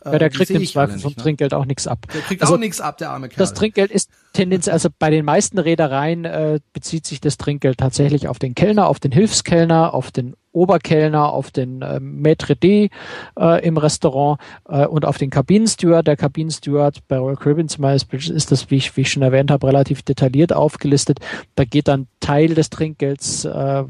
Äh, 0.05 0.13
ja, 0.13 0.19
der 0.19 0.31
kriegt 0.31 0.51
im 0.51 0.67
Zweifel 0.67 0.99
vom 0.99 1.13
ne? 1.13 1.17
Trinkgeld 1.17 1.55
auch 1.55 1.65
nichts 1.65 1.87
ab. 1.87 2.07
Der 2.13 2.21
kriegt 2.23 2.43
also, 2.43 2.55
auch 2.55 2.59
nichts 2.59 2.81
ab, 2.81 2.99
der 2.99 3.11
arme 3.11 3.29
Kerl. 3.29 3.39
Das 3.39 3.55
Trinkgeld 3.55 3.91
ist 3.91 4.11
tendenziell, 4.33 4.73
also 4.73 4.89
bei 4.99 5.11
den 5.11 5.25
meisten 5.25 5.59
Reedereien 5.59 6.25
äh, 6.25 6.61
bezieht 6.73 7.07
sich 7.07 7.21
das 7.21 7.37
Trinkgeld 7.37 7.79
tatsächlich 7.79 8.29
auf 8.29 8.39
den 8.39 8.55
Kellner, 8.55 8.89
auf 8.89 9.01
den 9.01 9.13
Hilfskellner, 9.13 9.95
auf 9.95 10.11
den 10.11 10.35
Oberkellner, 10.55 11.33
auf 11.33 11.51
den 11.51 11.83
äh, 11.83 12.01
Maître 12.01 12.55
d 12.55 12.91
äh, 13.39 13.67
im 13.67 13.77
Restaurant 13.77 14.41
äh, 14.69 14.87
und 14.87 15.05
auf 15.05 15.19
den 15.19 15.31
Kabinensteward. 15.31 16.07
Der 16.07 16.17
Kabinensteward 16.17 17.07
bei 17.09 17.19
Royal 17.19 17.37
Caribbean 17.37 17.69
zum 17.69 17.83
Beispiel 17.83 18.21
ist 18.31 18.53
das, 18.53 18.71
wie 18.71 18.77
ich, 18.77 18.97
wie 18.97 19.03
ich 19.03 19.11
schon 19.11 19.23
erwähnt 19.23 19.51
habe, 19.51 19.67
relativ 19.67 20.03
detailliert 20.03 20.53
aufgelistet. 20.53 21.19
Da 21.57 21.65
geht 21.65 21.89
dann 21.89 22.07
Teil 22.21 22.55
des 22.55 22.71
Trinkgelds 22.71 23.45
äh, 23.45 23.85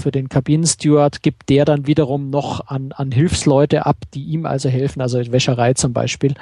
für 0.00 0.10
den 0.10 0.28
Kabinensteward, 0.28 1.22
gibt 1.22 1.48
der 1.50 1.64
dann 1.64 1.86
wiederum 1.86 2.30
noch 2.30 2.68
an, 2.68 2.92
an 2.92 3.10
Hilfsleute 3.10 3.84
ab, 3.84 3.96
die 4.14 4.24
ihm 4.24 4.46
also 4.46 4.68
helfen, 4.68 5.02
also 5.02 5.18
Wäscherei 5.32 5.74
zum 5.74 5.92
Beispiel. 5.92 6.34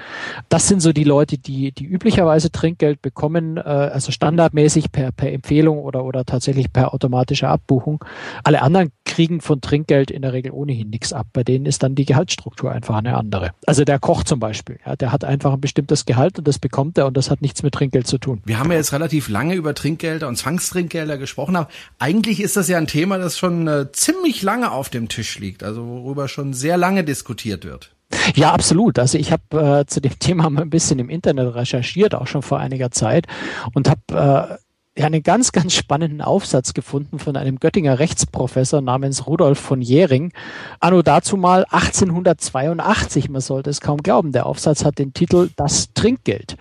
Das 0.48 0.68
sind 0.68 0.80
so 0.80 0.92
die 0.92 1.04
Leute, 1.04 1.38
die, 1.38 1.72
die 1.72 1.86
üblicherweise 1.86 2.52
Trinkgeld 2.52 3.00
bekommen, 3.00 3.56
äh, 3.56 3.60
also 3.60 4.12
standardmäßig 4.12 4.92
per, 4.92 5.12
per 5.12 5.32
Empfehlung 5.32 5.78
oder, 5.78 6.04
oder 6.04 6.24
tatsächlich 6.24 6.72
per 6.72 6.92
automatischer 6.92 7.48
Abbuchung. 7.48 8.04
Alle 8.44 8.62
anderen 8.62 8.92
kriegen 9.04 9.40
von 9.40 9.61
Trinkgeld 9.62 10.10
in 10.10 10.22
der 10.22 10.32
Regel 10.32 10.52
ohnehin 10.52 10.90
nichts 10.90 11.12
ab. 11.12 11.26
Bei 11.32 11.42
denen 11.42 11.66
ist 11.66 11.82
dann 11.82 11.94
die 11.94 12.04
Gehaltsstruktur 12.04 12.70
einfach 12.70 12.96
eine 12.96 13.16
andere. 13.16 13.52
Also 13.66 13.84
der 13.84 13.98
Koch 13.98 14.24
zum 14.24 14.40
Beispiel, 14.40 14.78
ja, 14.84 14.96
der 14.96 15.12
hat 15.12 15.24
einfach 15.24 15.54
ein 15.54 15.60
bestimmtes 15.60 16.04
Gehalt 16.04 16.38
und 16.38 16.46
das 16.46 16.58
bekommt 16.58 16.98
er 16.98 17.06
und 17.06 17.16
das 17.16 17.30
hat 17.30 17.40
nichts 17.40 17.62
mit 17.62 17.74
Trinkgeld 17.74 18.06
zu 18.06 18.18
tun. 18.18 18.42
Wir 18.44 18.58
haben 18.58 18.70
ja 18.70 18.76
jetzt 18.76 18.92
relativ 18.92 19.28
lange 19.28 19.54
über 19.54 19.74
Trinkgelder 19.74 20.28
und 20.28 20.36
Zwangstrinkgelder 20.36 21.16
gesprochen, 21.16 21.56
aber 21.56 21.68
eigentlich 21.98 22.40
ist 22.40 22.56
das 22.56 22.68
ja 22.68 22.78
ein 22.78 22.86
Thema, 22.86 23.18
das 23.18 23.38
schon 23.38 23.66
äh, 23.68 23.90
ziemlich 23.92 24.42
lange 24.42 24.70
auf 24.70 24.90
dem 24.90 25.08
Tisch 25.08 25.38
liegt, 25.38 25.62
also 25.62 25.86
worüber 25.86 26.28
schon 26.28 26.52
sehr 26.52 26.76
lange 26.76 27.04
diskutiert 27.04 27.64
wird. 27.64 27.94
Ja, 28.34 28.52
absolut. 28.52 28.98
Also 28.98 29.18
ich 29.18 29.32
habe 29.32 29.80
äh, 29.80 29.86
zu 29.86 30.00
dem 30.00 30.18
Thema 30.18 30.50
mal 30.50 30.62
ein 30.62 30.70
bisschen 30.70 30.98
im 30.98 31.08
Internet 31.08 31.54
recherchiert, 31.54 32.14
auch 32.14 32.26
schon 32.26 32.42
vor 32.42 32.58
einiger 32.58 32.90
Zeit 32.90 33.26
und 33.74 33.88
habe 33.88 34.50
äh, 34.50 34.56
ja, 34.96 35.06
einen 35.06 35.22
ganz, 35.22 35.52
ganz 35.52 35.72
spannenden 35.74 36.20
Aufsatz 36.20 36.74
gefunden 36.74 37.18
von 37.18 37.36
einem 37.36 37.58
Göttinger 37.58 37.98
Rechtsprofessor 37.98 38.82
namens 38.82 39.26
Rudolf 39.26 39.58
von 39.58 39.80
Jähring. 39.80 40.32
Anno 40.80 41.00
dazu 41.00 41.38
mal 41.38 41.64
1882, 41.70 43.30
man 43.30 43.40
sollte 43.40 43.70
es 43.70 43.80
kaum 43.80 44.02
glauben. 44.02 44.32
Der 44.32 44.44
Aufsatz 44.44 44.84
hat 44.84 44.98
den 44.98 45.14
Titel 45.14 45.48
Das 45.56 45.94
Trinkgeld. 45.94 46.56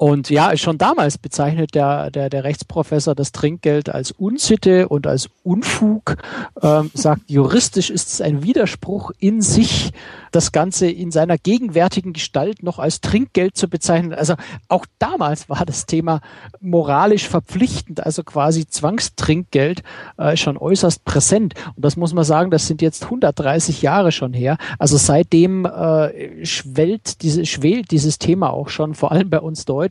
Und 0.00 0.30
ja, 0.30 0.56
schon 0.56 0.78
damals 0.78 1.18
bezeichnet 1.18 1.74
der, 1.74 2.10
der, 2.10 2.30
der 2.30 2.42
Rechtsprofessor 2.42 3.14
das 3.14 3.32
Trinkgeld 3.32 3.90
als 3.90 4.12
Unsitte 4.12 4.88
und 4.88 5.06
als 5.06 5.28
Unfug, 5.42 6.16
ähm, 6.62 6.90
sagt, 6.94 7.30
juristisch 7.30 7.90
ist 7.90 8.08
es 8.08 8.22
ein 8.22 8.42
Widerspruch 8.42 9.10
in 9.18 9.42
sich, 9.42 9.92
das 10.32 10.52
Ganze 10.52 10.88
in 10.88 11.10
seiner 11.10 11.36
gegenwärtigen 11.36 12.14
Gestalt 12.14 12.62
noch 12.62 12.78
als 12.78 13.02
Trinkgeld 13.02 13.58
zu 13.58 13.68
bezeichnen. 13.68 14.14
Also 14.14 14.36
auch 14.68 14.86
damals 14.98 15.50
war 15.50 15.66
das 15.66 15.84
Thema 15.84 16.22
moralisch 16.62 17.28
verpflichtend, 17.28 18.02
also 18.06 18.22
quasi 18.22 18.66
Zwangstrinkgeld 18.66 19.82
äh, 20.16 20.34
schon 20.38 20.56
äußerst 20.56 21.04
präsent. 21.04 21.52
Und 21.76 21.84
das 21.84 21.98
muss 21.98 22.14
man 22.14 22.24
sagen, 22.24 22.50
das 22.50 22.66
sind 22.66 22.80
jetzt 22.80 23.04
130 23.04 23.82
Jahre 23.82 24.12
schon 24.12 24.32
her. 24.32 24.56
Also 24.78 24.96
seitdem 24.96 25.66
äh, 25.66 26.46
schwellt 26.46 27.20
diese, 27.20 27.44
schwelt 27.44 27.90
dieses 27.90 28.18
Thema 28.18 28.50
auch 28.50 28.70
schon, 28.70 28.94
vor 28.94 29.12
allem 29.12 29.28
bei 29.28 29.40
uns 29.40 29.66
Deutschen. 29.66 29.89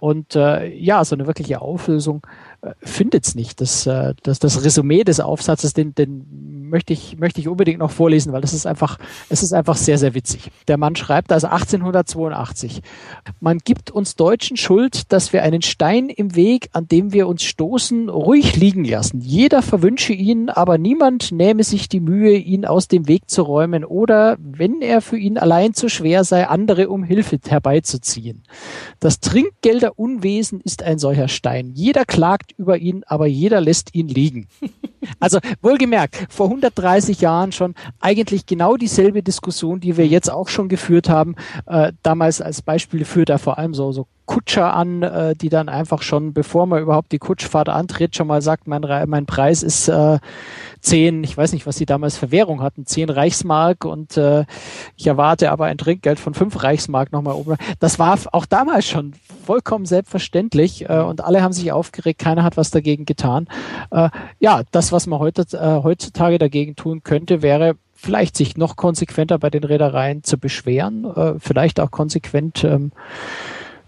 Und 0.00 0.36
äh, 0.36 0.68
ja, 0.74 1.04
so 1.04 1.14
eine 1.14 1.26
wirkliche 1.26 1.60
Auflösung 1.60 2.26
findet 2.82 3.26
es 3.26 3.34
nicht. 3.34 3.60
Das, 3.60 3.86
äh, 3.86 4.14
das, 4.22 4.38
das 4.38 4.64
Resümee 4.64 5.04
des 5.04 5.20
Aufsatzes, 5.20 5.74
den, 5.74 5.94
den 5.94 6.68
möchte 6.68 6.92
ich, 6.92 7.18
möchte 7.18 7.40
ich 7.40 7.48
unbedingt 7.48 7.78
noch 7.78 7.90
vorlesen, 7.90 8.32
weil 8.32 8.40
das 8.40 8.52
ist 8.52 8.66
einfach, 8.66 8.98
es 9.28 9.42
ist 9.42 9.52
einfach 9.52 9.76
sehr, 9.76 9.98
sehr 9.98 10.14
witzig. 10.14 10.50
Der 10.66 10.76
Mann 10.76 10.96
schreibt 10.96 11.32
also 11.32 11.46
1882. 11.46 12.82
Man 13.40 13.58
gibt 13.58 13.90
uns 13.90 14.16
Deutschen 14.16 14.56
Schuld, 14.56 15.12
dass 15.12 15.32
wir 15.32 15.42
einen 15.42 15.62
Stein 15.62 16.08
im 16.08 16.34
Weg, 16.34 16.68
an 16.72 16.88
dem 16.88 17.12
wir 17.12 17.28
uns 17.28 17.42
stoßen, 17.42 18.08
ruhig 18.08 18.56
liegen 18.56 18.84
lassen. 18.84 19.20
Jeder 19.20 19.62
verwünsche 19.62 20.12
ihn, 20.12 20.50
aber 20.50 20.78
niemand 20.78 21.32
nähme 21.32 21.64
sich 21.64 21.88
die 21.88 22.00
Mühe, 22.00 22.36
ihn 22.36 22.64
aus 22.64 22.88
dem 22.88 23.08
Weg 23.08 23.30
zu 23.30 23.42
räumen 23.42 23.84
oder, 23.84 24.36
wenn 24.40 24.82
er 24.82 25.00
für 25.00 25.16
ihn 25.18 25.38
allein 25.38 25.74
zu 25.74 25.88
schwer 25.88 26.24
sei, 26.24 26.46
andere 26.46 26.88
um 26.88 27.04
Hilfe 27.04 27.38
herbeizuziehen. 27.46 28.42
Das 29.00 29.20
Trinkgelderunwesen 29.20 30.60
ist 30.60 30.82
ein 30.82 30.98
solcher 30.98 31.28
Stein. 31.28 31.72
Jeder 31.74 32.04
klagt 32.04 32.47
über 32.56 32.78
ihn, 32.78 33.04
aber 33.06 33.26
jeder 33.26 33.60
lässt 33.60 33.94
ihn 33.94 34.08
liegen. 34.08 34.48
Also 35.20 35.38
wohlgemerkt, 35.62 36.26
vor 36.28 36.46
130 36.46 37.20
Jahren 37.20 37.52
schon 37.52 37.74
eigentlich 38.00 38.46
genau 38.46 38.76
dieselbe 38.76 39.22
Diskussion, 39.22 39.80
die 39.80 39.96
wir 39.96 40.06
jetzt 40.06 40.30
auch 40.30 40.48
schon 40.48 40.68
geführt 40.68 41.08
haben. 41.08 41.34
Äh, 41.66 41.92
damals 42.02 42.40
als 42.40 42.62
Beispiel 42.62 43.04
führt 43.04 43.30
er 43.30 43.38
vor 43.38 43.58
allem 43.58 43.74
so, 43.74 43.92
so 43.92 44.06
Kutscher 44.28 44.74
an, 44.74 45.02
äh, 45.02 45.34
die 45.34 45.48
dann 45.48 45.70
einfach 45.70 46.02
schon, 46.02 46.34
bevor 46.34 46.66
man 46.66 46.82
überhaupt 46.82 47.12
die 47.12 47.18
Kutschfahrt 47.18 47.70
antritt, 47.70 48.14
schon 48.14 48.26
mal 48.26 48.42
sagt, 48.42 48.68
mein, 48.68 48.82
mein 49.06 49.24
Preis 49.24 49.62
ist 49.62 49.88
äh, 49.88 50.18
zehn, 50.80 51.24
ich 51.24 51.34
weiß 51.34 51.54
nicht, 51.54 51.66
was 51.66 51.76
sie 51.76 51.86
damals 51.86 52.18
für 52.18 52.30
Währung 52.30 52.62
hatten, 52.62 52.84
zehn 52.84 53.08
Reichsmark 53.08 53.86
und 53.86 54.18
äh, 54.18 54.44
ich 54.96 55.06
erwarte 55.06 55.50
aber 55.50 55.64
ein 55.64 55.78
Trinkgeld 55.78 56.20
von 56.20 56.34
fünf 56.34 56.62
Reichsmark 56.62 57.10
nochmal 57.10 57.34
oben. 57.34 57.56
Das 57.80 57.98
war 57.98 58.18
auch 58.32 58.44
damals 58.44 58.86
schon 58.86 59.14
vollkommen 59.46 59.86
selbstverständlich 59.86 60.88
äh, 60.90 61.00
und 61.00 61.24
alle 61.24 61.42
haben 61.42 61.54
sich 61.54 61.72
aufgeregt, 61.72 62.20
keiner 62.20 62.44
hat 62.44 62.58
was 62.58 62.70
dagegen 62.70 63.06
getan. 63.06 63.48
Äh, 63.90 64.10
ja, 64.40 64.62
das, 64.72 64.92
was 64.92 65.06
man 65.06 65.20
heute, 65.20 65.46
äh, 65.56 65.82
heutzutage 65.82 66.38
dagegen 66.38 66.76
tun 66.76 67.02
könnte, 67.02 67.40
wäre 67.40 67.76
vielleicht 67.94 68.36
sich 68.36 68.58
noch 68.58 68.76
konsequenter 68.76 69.38
bei 69.38 69.48
den 69.48 69.64
Reedereien 69.64 70.22
zu 70.22 70.36
beschweren, 70.36 71.04
äh, 71.04 71.34
vielleicht 71.38 71.80
auch 71.80 71.90
konsequent 71.90 72.62
ähm, 72.62 72.92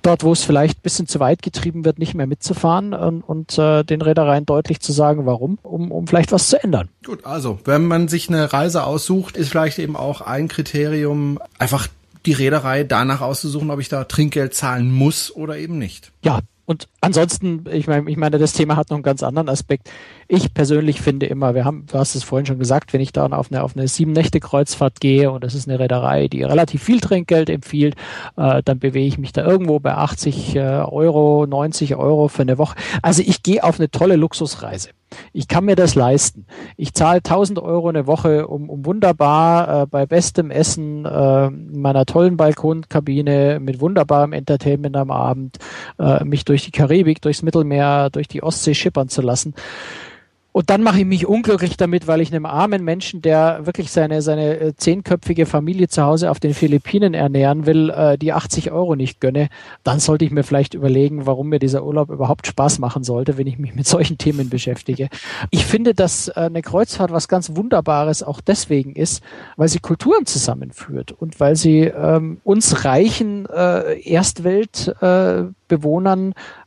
dort, 0.02 0.24
wo 0.24 0.32
es 0.32 0.44
vielleicht 0.44 0.78
ein 0.78 0.82
bisschen 0.82 1.06
zu 1.06 1.20
weit 1.20 1.42
getrieben 1.42 1.84
wird, 1.84 1.98
nicht 1.98 2.14
mehr 2.14 2.26
mitzufahren 2.26 2.94
und, 2.94 3.22
und 3.22 3.58
äh, 3.58 3.84
den 3.84 4.02
Reedereien 4.02 4.46
deutlich 4.46 4.80
zu 4.80 4.92
sagen, 4.92 5.26
warum, 5.26 5.58
um, 5.62 5.90
um 5.90 6.06
vielleicht 6.06 6.32
was 6.32 6.48
zu 6.48 6.62
ändern. 6.62 6.88
Gut, 7.04 7.24
also 7.24 7.58
wenn 7.64 7.86
man 7.86 8.08
sich 8.08 8.28
eine 8.28 8.52
Reise 8.52 8.84
aussucht, 8.84 9.36
ist 9.36 9.48
vielleicht 9.48 9.78
eben 9.78 9.96
auch 9.96 10.20
ein 10.20 10.48
Kriterium 10.48 11.38
einfach 11.58 11.88
die 12.26 12.32
Reederei 12.32 12.84
danach 12.84 13.20
auszusuchen, 13.20 13.70
ob 13.70 13.80
ich 13.80 13.88
da 13.88 14.04
Trinkgeld 14.04 14.54
zahlen 14.54 14.90
muss 14.92 15.34
oder 15.34 15.56
eben 15.56 15.78
nicht. 15.78 16.12
Ja, 16.22 16.40
und 16.70 16.86
ansonsten, 17.00 17.64
ich 17.72 17.88
meine, 17.88 18.08
ich 18.08 18.16
meine, 18.16 18.38
das 18.38 18.52
Thema 18.52 18.76
hat 18.76 18.90
noch 18.90 18.96
einen 18.96 19.02
ganz 19.02 19.24
anderen 19.24 19.48
Aspekt. 19.48 19.90
Ich 20.28 20.54
persönlich 20.54 21.00
finde 21.00 21.26
immer, 21.26 21.56
wir 21.56 21.64
haben, 21.64 21.84
du 21.90 21.98
hast 21.98 22.14
es 22.14 22.22
vorhin 22.22 22.46
schon 22.46 22.60
gesagt, 22.60 22.92
wenn 22.92 23.00
ich 23.00 23.10
da 23.10 23.26
auf 23.26 23.50
eine, 23.50 23.64
auf 23.64 23.76
eine 23.76 23.88
sieben 23.88 24.12
Nächte 24.12 24.38
Kreuzfahrt 24.38 25.00
gehe 25.00 25.32
und 25.32 25.42
das 25.42 25.56
ist 25.56 25.68
eine 25.68 25.80
Reederei, 25.80 26.28
die 26.28 26.44
relativ 26.44 26.84
viel 26.84 27.00
Trinkgeld 27.00 27.50
empfiehlt, 27.50 27.96
äh, 28.36 28.62
dann 28.64 28.78
bewege 28.78 29.08
ich 29.08 29.18
mich 29.18 29.32
da 29.32 29.44
irgendwo 29.44 29.80
bei 29.80 29.94
80 29.94 30.54
äh, 30.54 30.60
Euro, 30.60 31.44
90 31.44 31.96
Euro 31.96 32.28
für 32.28 32.42
eine 32.42 32.56
Woche. 32.56 32.76
Also 33.02 33.24
ich 33.26 33.42
gehe 33.42 33.64
auf 33.64 33.80
eine 33.80 33.90
tolle 33.90 34.14
Luxusreise. 34.14 34.90
Ich 35.32 35.48
kann 35.48 35.64
mir 35.64 35.76
das 35.76 35.94
leisten. 35.94 36.46
Ich 36.76 36.94
zahle 36.94 37.18
1000 37.18 37.58
Euro 37.58 37.88
eine 37.88 38.06
Woche, 38.06 38.46
um, 38.46 38.70
um 38.70 38.86
wunderbar 38.86 39.82
äh, 39.82 39.86
bei 39.86 40.06
bestem 40.06 40.50
Essen 40.50 41.04
äh, 41.04 41.46
in 41.46 41.80
meiner 41.80 42.06
tollen 42.06 42.36
Balkonkabine 42.36 43.58
mit 43.60 43.80
wunderbarem 43.80 44.32
Entertainment 44.32 44.96
am 44.96 45.10
Abend 45.10 45.58
äh, 45.98 46.24
mich 46.24 46.44
durch 46.44 46.64
die 46.64 46.70
Karibik, 46.70 47.20
durchs 47.22 47.42
Mittelmeer, 47.42 48.10
durch 48.10 48.28
die 48.28 48.42
Ostsee 48.42 48.74
schippern 48.74 49.08
zu 49.08 49.22
lassen. 49.22 49.54
Und 50.52 50.68
dann 50.68 50.82
mache 50.82 50.98
ich 50.98 51.04
mich 51.04 51.26
unglücklich 51.26 51.76
damit, 51.76 52.08
weil 52.08 52.20
ich 52.20 52.32
einem 52.32 52.44
armen 52.44 52.82
Menschen, 52.82 53.22
der 53.22 53.66
wirklich 53.66 53.92
seine, 53.92 54.20
seine 54.20 54.58
äh, 54.58 54.74
zehnköpfige 54.74 55.46
Familie 55.46 55.88
zu 55.88 56.02
Hause 56.02 56.30
auf 56.30 56.40
den 56.40 56.54
Philippinen 56.54 57.14
ernähren 57.14 57.66
will, 57.66 57.90
äh, 57.90 58.18
die 58.18 58.32
80 58.32 58.72
Euro 58.72 58.96
nicht 58.96 59.20
gönne. 59.20 59.48
Dann 59.84 60.00
sollte 60.00 60.24
ich 60.24 60.32
mir 60.32 60.42
vielleicht 60.42 60.74
überlegen, 60.74 61.26
warum 61.26 61.50
mir 61.50 61.60
dieser 61.60 61.84
Urlaub 61.84 62.10
überhaupt 62.10 62.48
Spaß 62.48 62.80
machen 62.80 63.04
sollte, 63.04 63.38
wenn 63.38 63.46
ich 63.46 63.58
mich 63.58 63.76
mit 63.76 63.86
solchen 63.88 64.18
Themen 64.18 64.48
beschäftige. 64.48 65.08
Ich 65.50 65.64
finde, 65.64 65.94
dass 65.94 66.28
äh, 66.28 66.32
eine 66.34 66.62
Kreuzfahrt 66.62 67.12
was 67.12 67.28
ganz 67.28 67.54
Wunderbares 67.54 68.24
auch 68.24 68.40
deswegen 68.40 68.96
ist, 68.96 69.22
weil 69.56 69.68
sie 69.68 69.78
Kulturen 69.78 70.26
zusammenführt 70.26 71.12
und 71.12 71.38
weil 71.38 71.54
sie 71.54 71.82
ähm, 71.82 72.40
uns 72.42 72.84
reichen 72.84 73.46
äh, 73.46 74.00
Erstweltbewohnern 74.00 75.50
äh, 75.50 75.59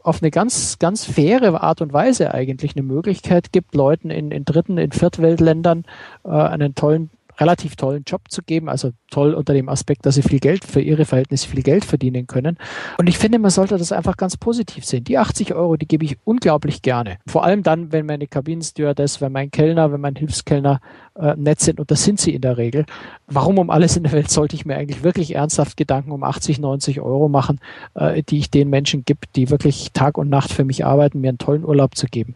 auf 0.01 0.21
eine 0.21 0.31
ganz, 0.31 0.79
ganz 0.79 1.05
faire 1.05 1.61
Art 1.61 1.81
und 1.81 1.93
Weise 1.93 2.33
eigentlich 2.33 2.75
eine 2.75 2.83
Möglichkeit 2.83 3.51
gibt, 3.51 3.75
Leuten 3.75 4.09
in, 4.09 4.31
in 4.31 4.45
dritten, 4.45 4.77
in 4.77 4.91
Viertweltländern 4.91 5.85
äh, 6.23 6.29
einen 6.29 6.75
tollen 6.75 7.09
relativ 7.39 7.75
tollen 7.75 8.03
Job 8.05 8.21
zu 8.29 8.41
geben, 8.41 8.69
also 8.69 8.91
toll 9.09 9.33
unter 9.33 9.53
dem 9.53 9.69
Aspekt, 9.69 10.05
dass 10.05 10.15
sie 10.15 10.21
viel 10.21 10.39
Geld 10.39 10.63
für 10.63 10.81
ihre 10.81 11.05
Verhältnisse 11.05 11.47
viel 11.47 11.63
Geld 11.63 11.85
verdienen 11.85 12.27
können. 12.27 12.57
Und 12.97 13.07
ich 13.07 13.17
finde, 13.17 13.39
man 13.39 13.51
sollte 13.51 13.77
das 13.77 13.91
einfach 13.91 14.17
ganz 14.17 14.37
positiv 14.37 14.85
sehen. 14.85 15.03
Die 15.03 15.17
80 15.17 15.53
Euro, 15.53 15.77
die 15.77 15.87
gebe 15.87 16.05
ich 16.05 16.17
unglaublich 16.23 16.81
gerne. 16.81 17.17
Vor 17.27 17.43
allem 17.43 17.63
dann, 17.63 17.91
wenn 17.91 18.05
meine 18.05 18.27
Kabinenstewardess, 18.27 19.21
wenn 19.21 19.31
mein 19.31 19.51
Kellner, 19.51 19.91
wenn 19.91 20.01
mein 20.01 20.15
Hilfskellner 20.15 20.81
äh, 21.15 21.35
nett 21.35 21.59
sind 21.59 21.79
und 21.79 21.91
das 21.91 22.03
sind 22.03 22.19
sie 22.19 22.33
in 22.33 22.41
der 22.41 22.57
Regel. 22.57 22.85
Warum 23.27 23.59
um 23.59 23.69
alles 23.69 23.97
in 23.97 24.03
der 24.03 24.11
Welt 24.11 24.31
sollte 24.31 24.55
ich 24.55 24.65
mir 24.65 24.77
eigentlich 24.77 25.03
wirklich 25.03 25.35
ernsthaft 25.35 25.77
Gedanken 25.77 26.11
um 26.11 26.23
80, 26.23 26.59
90 26.59 27.01
Euro 27.01 27.29
machen, 27.29 27.59
äh, 27.95 28.23
die 28.23 28.39
ich 28.39 28.49
den 28.49 28.69
Menschen 28.69 29.05
gibt, 29.05 29.35
die 29.35 29.49
wirklich 29.49 29.91
Tag 29.93 30.17
und 30.17 30.29
Nacht 30.29 30.51
für 30.51 30.63
mich 30.63 30.85
arbeiten, 30.85 31.21
mir 31.21 31.29
einen 31.29 31.37
tollen 31.37 31.65
Urlaub 31.65 31.95
zu 31.95 32.07
geben. 32.07 32.35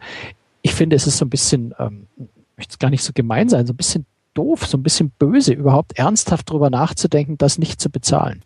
Ich 0.62 0.74
finde, 0.74 0.96
es 0.96 1.06
ist 1.06 1.18
so 1.18 1.24
ein 1.24 1.30
bisschen, 1.30 1.74
ähm, 1.78 2.06
möchte 2.56 2.72
es 2.72 2.78
gar 2.78 2.90
nicht 2.90 3.02
so 3.02 3.12
gemein 3.12 3.48
sein, 3.48 3.66
so 3.66 3.72
ein 3.72 3.76
bisschen 3.76 4.06
doof, 4.38 4.66
so 4.66 4.78
ein 4.78 4.82
bisschen 4.82 5.10
böse, 5.18 5.52
überhaupt 5.52 5.98
ernsthaft 5.98 6.50
darüber 6.50 6.70
nachzudenken, 6.70 7.36
das 7.38 7.58
nicht 7.58 7.80
zu 7.80 7.90
bezahlen. 7.90 8.42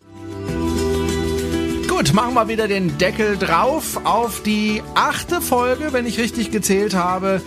Gut, 1.87 2.13
machen 2.13 2.33
wir 2.33 2.47
wieder 2.47 2.67
den 2.67 2.97
Deckel 2.97 3.37
drauf 3.37 4.01
auf 4.03 4.41
die 4.41 4.81
achte 4.95 5.39
Folge, 5.39 5.93
wenn 5.93 6.05
ich 6.05 6.17
richtig 6.17 6.51
gezählt 6.51 6.95
habe, 6.95 7.41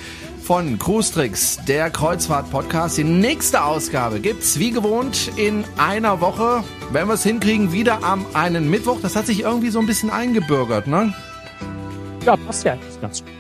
von 0.47 0.79
Cruise 0.79 1.13
Tricks, 1.13 1.59
der 1.67 1.91
Kreuzfahrt-Podcast. 1.91 2.99
Die 2.99 3.05
nächste 3.05 3.65
Ausgabe 3.65 4.21
gibt's 4.21 4.61
wie 4.61 4.71
gewohnt 4.71 5.33
in 5.35 5.65
einer 5.77 6.21
Woche. 6.21 6.63
Wenn 6.93 7.09
wir 7.09 7.15
es 7.15 7.25
hinkriegen, 7.25 7.73
wieder 7.73 8.05
am 8.05 8.25
einen 8.33 8.71
Mittwoch. 8.71 8.99
Das 9.03 9.17
hat 9.17 9.27
sich 9.27 9.41
irgendwie 9.41 9.71
so 9.71 9.81
ein 9.81 9.87
bisschen 9.87 10.09
eingebürgert, 10.11 10.87
ne? 10.87 11.13
Ja, 12.25 12.37
passt 12.37 12.65
ja 12.65 12.79
ganz 13.01 13.25
gut. 13.25 13.33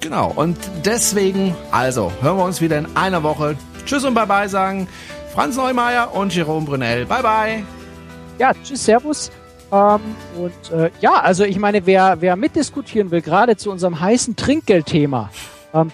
Genau, 0.00 0.30
und 0.36 0.56
deswegen, 0.84 1.56
also, 1.72 2.12
hören 2.20 2.36
wir 2.36 2.44
uns 2.44 2.60
wieder 2.60 2.78
in 2.78 2.94
einer 2.94 3.24
Woche. 3.24 3.56
Tschüss 3.86 4.04
und 4.04 4.14
Bye-bye 4.14 4.48
sagen 4.48 4.88
Franz 5.32 5.56
Neumeier 5.56 6.14
und 6.14 6.34
Jerome 6.34 6.64
Brunel. 6.64 7.06
Bye-bye. 7.06 7.64
Ja, 8.38 8.52
tschüss, 8.62 8.84
Servus. 8.84 9.30
Ähm, 9.72 10.00
und 10.36 10.70
äh, 10.72 10.90
ja, 11.00 11.14
also 11.14 11.44
ich 11.44 11.58
meine, 11.58 11.86
wer, 11.86 12.20
wer 12.20 12.36
mitdiskutieren 12.36 13.10
will, 13.10 13.20
gerade 13.20 13.56
zu 13.56 13.70
unserem 13.70 14.00
heißen 14.00 14.36
Trinkgeldthema, 14.36 15.30
ähm, 15.74 15.90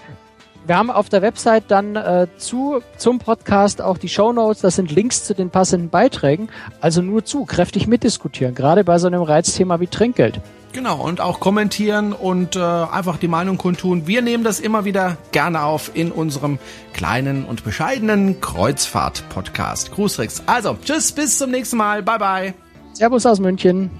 wir 0.66 0.76
haben 0.76 0.90
auf 0.90 1.08
der 1.08 1.22
Website 1.22 1.64
dann 1.68 1.96
äh, 1.96 2.28
zu, 2.36 2.80
zum 2.96 3.18
Podcast 3.18 3.80
auch 3.80 3.98
die 3.98 4.08
Show 4.08 4.32
Notes, 4.32 4.60
das 4.60 4.76
sind 4.76 4.92
Links 4.92 5.24
zu 5.24 5.34
den 5.34 5.50
passenden 5.50 5.88
Beiträgen. 5.88 6.48
Also 6.80 7.02
nur 7.02 7.24
zu, 7.24 7.44
kräftig 7.44 7.86
mitdiskutieren, 7.86 8.54
gerade 8.54 8.84
bei 8.84 8.98
so 8.98 9.06
einem 9.06 9.22
Reizthema 9.22 9.80
wie 9.80 9.88
Trinkgeld. 9.88 10.40
Genau, 10.72 11.02
und 11.02 11.20
auch 11.20 11.40
kommentieren 11.40 12.12
und 12.12 12.54
äh, 12.54 12.60
einfach 12.60 13.16
die 13.16 13.26
Meinung 13.26 13.58
kundtun. 13.58 14.06
Wir 14.06 14.22
nehmen 14.22 14.44
das 14.44 14.60
immer 14.60 14.84
wieder 14.84 15.16
gerne 15.32 15.64
auf 15.64 15.90
in 15.94 16.12
unserem 16.12 16.58
kleinen 16.92 17.44
und 17.44 17.64
bescheidenen 17.64 18.40
Kreuzfahrt-Podcast. 18.40 19.90
Gruß. 19.90 20.20
Also, 20.46 20.78
tschüss, 20.84 21.12
bis 21.12 21.38
zum 21.38 21.50
nächsten 21.50 21.76
Mal. 21.76 22.02
Bye, 22.02 22.18
bye. 22.18 22.54
Servus 22.92 23.26
aus 23.26 23.40
München. 23.40 23.90